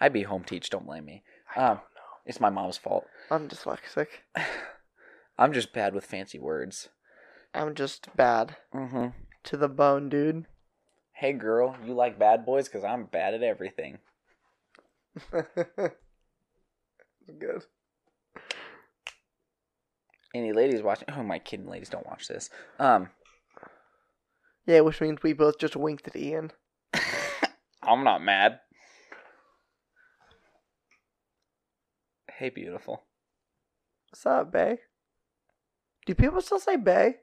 [0.00, 0.68] I'd be home teach.
[0.70, 1.22] Don't blame me.
[1.54, 1.80] I Um,
[2.26, 3.06] it's my mom's fault.
[3.30, 4.08] I'm dyslexic.
[5.38, 6.88] I'm just bad with fancy words.
[7.54, 9.08] I'm just bad Mm-hmm.
[9.44, 10.46] to the bone, dude.
[11.12, 12.68] Hey girl, you like bad boys?
[12.68, 13.98] Cause I'm bad at everything.
[15.32, 15.92] Good.
[20.34, 21.08] Any ladies watching?
[21.16, 22.50] Oh, my kidding, ladies don't watch this.
[22.78, 23.08] Um,
[24.66, 26.50] Yeah, which means we both just winked at Ian.
[27.82, 28.60] I'm not mad.
[32.30, 33.04] Hey, beautiful.
[34.10, 34.78] What's up, Bay?
[36.04, 37.16] Do people still say Bay?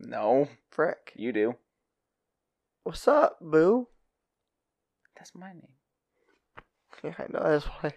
[0.00, 1.12] No, Frick.
[1.14, 1.56] you do.
[2.84, 3.88] What's up, Boo?
[5.16, 5.68] That's my name.
[7.04, 7.42] Yeah, I know.
[7.42, 7.92] That's why.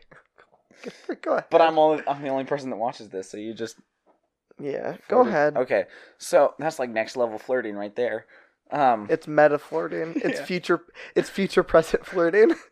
[1.22, 1.46] Go ahead.
[1.50, 3.78] But I'm only I'm the only person that watches this, so you just
[4.60, 5.56] Yeah, go ahead.
[5.56, 5.86] Okay,
[6.18, 8.26] so that's like next level flirting right there.
[8.72, 10.14] Um, It's meta flirting.
[10.24, 10.46] It's Yeah.
[10.46, 10.82] future.
[11.16, 12.56] It's future present flirting.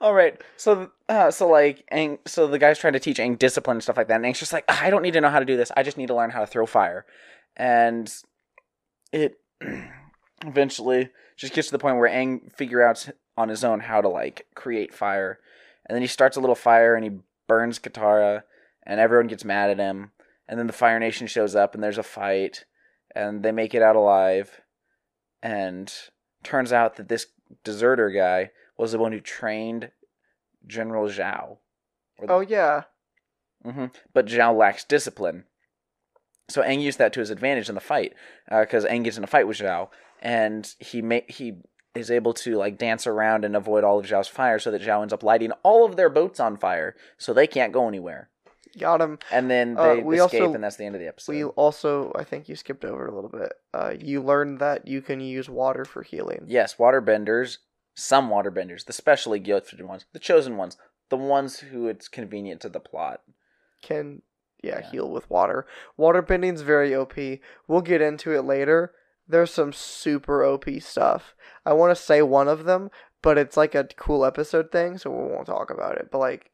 [0.00, 0.40] All right.
[0.56, 3.96] So, uh, so like, Aang, so the guy's trying to teach Aang discipline and stuff
[3.96, 5.56] like that, and Aang's just like, "Ah, I don't need to know how to do
[5.56, 5.70] this.
[5.76, 7.06] I just need to learn how to throw fire,
[7.56, 8.12] and
[9.12, 9.38] it
[10.44, 14.08] eventually just gets to the point where Aang figure out on his own how to
[14.08, 15.38] like create fire,
[15.86, 18.42] and then he starts a little fire and he burns Katara,
[18.84, 20.10] and everyone gets mad at him,
[20.48, 22.64] and then the Fire Nation shows up and there's a fight,
[23.14, 24.60] and they make it out alive,
[25.42, 25.92] and
[26.42, 27.26] turns out that this
[27.62, 29.90] deserter guy was the one who trained
[30.66, 31.58] General Zhao.
[32.28, 32.82] Oh yeah.
[33.64, 35.44] hmm But Zhao lacks discipline.
[36.48, 38.12] So Aang used that to his advantage in the fight,
[38.50, 39.88] because Aang gets in a fight with Zhao,
[40.20, 41.54] and he ma- he
[41.94, 45.00] is able to like dance around and avoid all of Zhao's fire, so that Zhao
[45.00, 48.30] ends up lighting all of their boats on fire, so they can't go anywhere.
[48.78, 49.18] Got him.
[49.30, 51.32] And then Uh, they we escape, also- and that's the end of the episode.
[51.32, 53.52] We also, I think you skipped over a little bit.
[53.72, 56.44] Uh, you learned that you can use water for healing.
[56.48, 57.58] Yes, water benders.
[57.96, 60.76] some waterbenders, the specially gifted ones, the chosen ones,
[61.10, 63.20] the ones who it's convenient to the plot.
[63.82, 64.22] Can
[64.62, 64.90] yeah, Yeah.
[64.90, 65.64] heal with water.
[65.96, 67.40] Water bending's very OP.
[67.68, 68.92] We'll get into it later.
[69.28, 71.36] There's some super OP stuff.
[71.64, 72.90] I want to say one of them,
[73.22, 76.08] but it's like a cool episode thing, so we won't talk about it.
[76.10, 76.50] But like,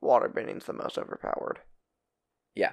[0.00, 1.60] water bending's the most overpowered.
[2.54, 2.72] Yeah.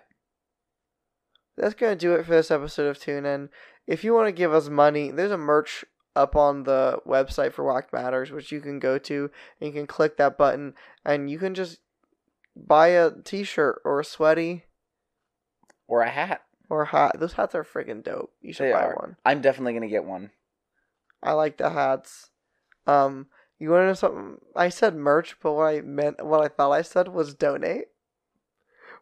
[1.58, 3.50] That's gonna do it for this episode of Tune In.
[3.88, 7.64] If you want to give us money, there's a merch up on the website for
[7.64, 10.74] Whack Matters, which you can go to and you can click that button
[11.06, 11.80] and you can just
[12.56, 14.64] buy a t-shirt or a sweaty
[15.88, 16.42] Or a hat.
[16.70, 17.20] or a hat.
[17.20, 18.34] Those hats are freaking dope.
[18.42, 18.96] You should They buy are.
[18.96, 19.18] one.
[19.26, 20.32] I'm definitely gonna get one.
[21.22, 22.32] I like the hats.
[22.88, 23.28] Um,
[23.60, 24.38] you want to know something?
[24.56, 27.86] I said merch, but what I meant, what I thought I said was donate.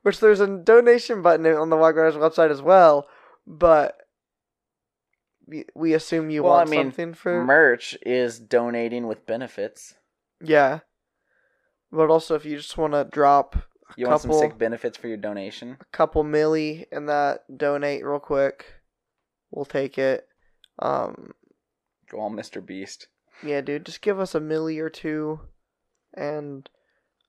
[0.04, 3.08] Which there's a donation button on the Matters website as well,
[3.48, 3.96] but
[5.76, 9.96] we, assume you Well, I want mean, something for Merch is donating with benefits.
[10.42, 10.80] yeah.
[11.92, 13.64] But also, if you just want to drop a
[13.98, 15.78] You want some couple, sick benefits for your donation?
[15.80, 18.66] a couple milli in that donate real quick,
[19.52, 20.28] we'll take it.
[20.80, 21.32] Um,
[22.10, 22.66] Go on, Mr.
[22.66, 23.08] Beast.
[23.42, 25.40] Yeah, dude, just give us a milli or two,
[26.14, 26.70] and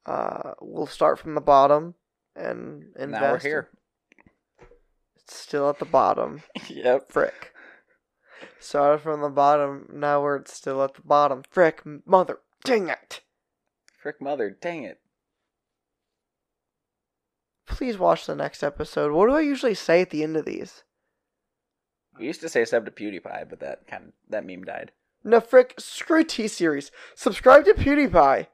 [0.06, 1.94] uh, we'll start from the bottom
[2.36, 3.22] and invest.
[3.22, 3.68] Now we're here.
[5.16, 6.42] It's still at the bottom.
[6.68, 7.10] yep.
[7.10, 7.52] Frick.
[8.58, 9.88] Started from the bottom.
[9.92, 11.42] Now we're still at the bottom.
[11.50, 13.20] Frick, mother, dang it!
[13.98, 15.00] Frick mother, dang it.
[17.66, 19.12] Please watch the next episode.
[19.12, 20.84] What do I usually say at the end of these?
[22.18, 24.92] We used to say sub to PewDiePie, but that kind of that meme died.
[25.24, 26.90] No, frick, screw T Series.
[27.14, 28.46] Subscribe to PewDiePie.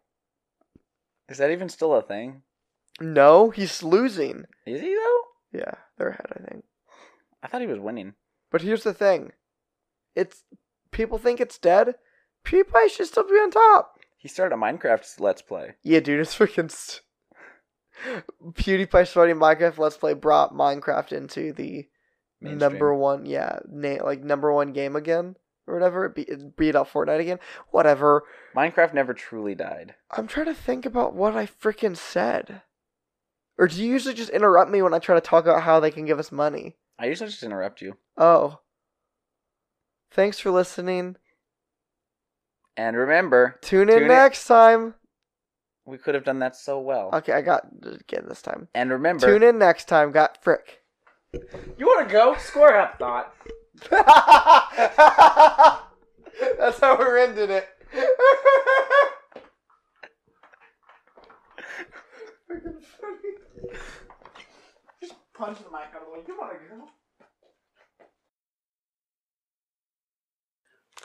[1.28, 2.42] Is that even still a thing?
[3.00, 4.44] No, he's losing.
[4.66, 5.58] Is he though?
[5.58, 6.64] Yeah, they're ahead, I think.
[7.42, 8.14] I thought he was winning.
[8.52, 9.32] But here's the thing.
[10.14, 10.44] It's
[10.92, 11.94] people think it's dead.
[12.44, 13.94] PewDiePie should still be on top.
[14.16, 15.74] He started a Minecraft Let's Play.
[15.82, 16.70] Yeah, dude, it's freaking.
[16.70, 17.02] St-
[18.54, 21.86] PewDiePie starting Minecraft Let's Play brought Minecraft into the
[22.40, 22.58] Mainstream.
[22.58, 25.36] number one, yeah, na- like number one game again
[25.70, 26.04] or whatever.
[26.06, 27.38] It, be- it beat out Fortnite again.
[27.70, 28.24] Whatever.
[28.56, 29.94] Minecraft never truly died.
[30.10, 32.62] I'm trying to think about what I freaking said.
[33.58, 35.90] Or do you usually just interrupt me when I try to talk about how they
[35.90, 36.76] can give us money?
[36.98, 37.96] I usually just interrupt you.
[38.16, 38.60] Oh.
[40.10, 41.16] Thanks for listening.
[42.76, 44.94] And remember, Tune in Tune in- next time.
[45.84, 47.10] we could have done that so well.
[47.12, 48.68] Okay, I got it again this time.
[48.74, 50.10] And remember, Tune in next time.
[50.12, 50.80] Got frick.
[51.32, 52.34] You want to go?
[52.38, 53.34] Score up thought.
[56.58, 57.68] That's how we're ending it.
[65.00, 66.18] Just punch the mic out of the way.
[66.26, 66.88] You want to go?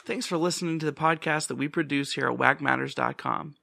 [0.06, 3.56] Thanks for listening to the podcast that we produce here at whackmatters.com.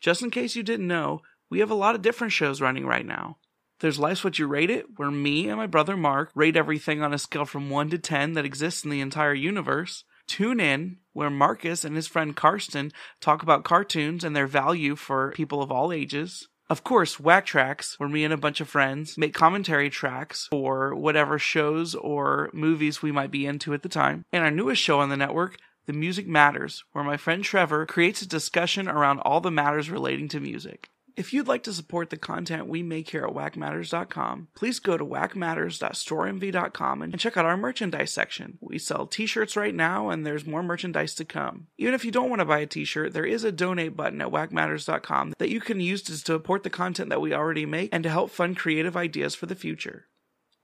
[0.00, 3.04] Just in case you didn't know, we have a lot of different shows running right
[3.04, 3.36] now.
[3.80, 7.14] There's Life's What You Rate It, where me and my brother Mark rate everything on
[7.14, 10.04] a scale from 1 to 10 that exists in the entire universe.
[10.26, 15.32] Tune In, where Marcus and his friend Karsten talk about cartoons and their value for
[15.32, 16.46] people of all ages.
[16.68, 20.94] Of course, Whack Tracks, where me and a bunch of friends make commentary tracks for
[20.94, 24.26] whatever shows or movies we might be into at the time.
[24.30, 25.56] And our newest show on the network,
[25.86, 30.28] The Music Matters, where my friend Trevor creates a discussion around all the matters relating
[30.28, 30.90] to music.
[31.16, 35.04] If you'd like to support the content we make here at whackmatters.com, please go to
[35.04, 38.58] whackmatters.storemv.com and check out our merchandise section.
[38.60, 41.68] We sell t-shirts right now and there's more merchandise to come.
[41.78, 44.30] Even if you don't want to buy a t-shirt, there is a donate button at
[44.30, 48.10] whackmatters.com that you can use to support the content that we already make and to
[48.10, 50.06] help fund creative ideas for the future.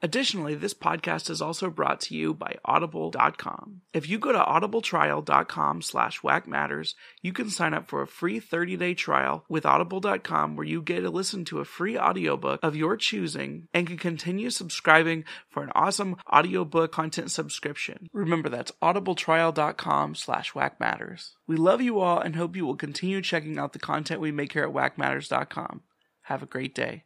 [0.06, 3.80] Additionally, this podcast is also brought to you by audible.com.
[3.92, 8.94] If you go to audibletrial.com slash whackmatters, you can sign up for a free 30-day
[8.94, 13.66] trial with audible.com where you get to listen to a free audiobook of your choosing
[13.74, 18.08] and can continue subscribing for an awesome audiobook content subscription.
[18.12, 21.32] Remember, that's audibletrial.com slash whackmatters.
[21.48, 24.52] We love you all and hope you will continue checking out the content we make
[24.52, 25.82] here at whackmatters.com.
[26.22, 27.02] Have a great day.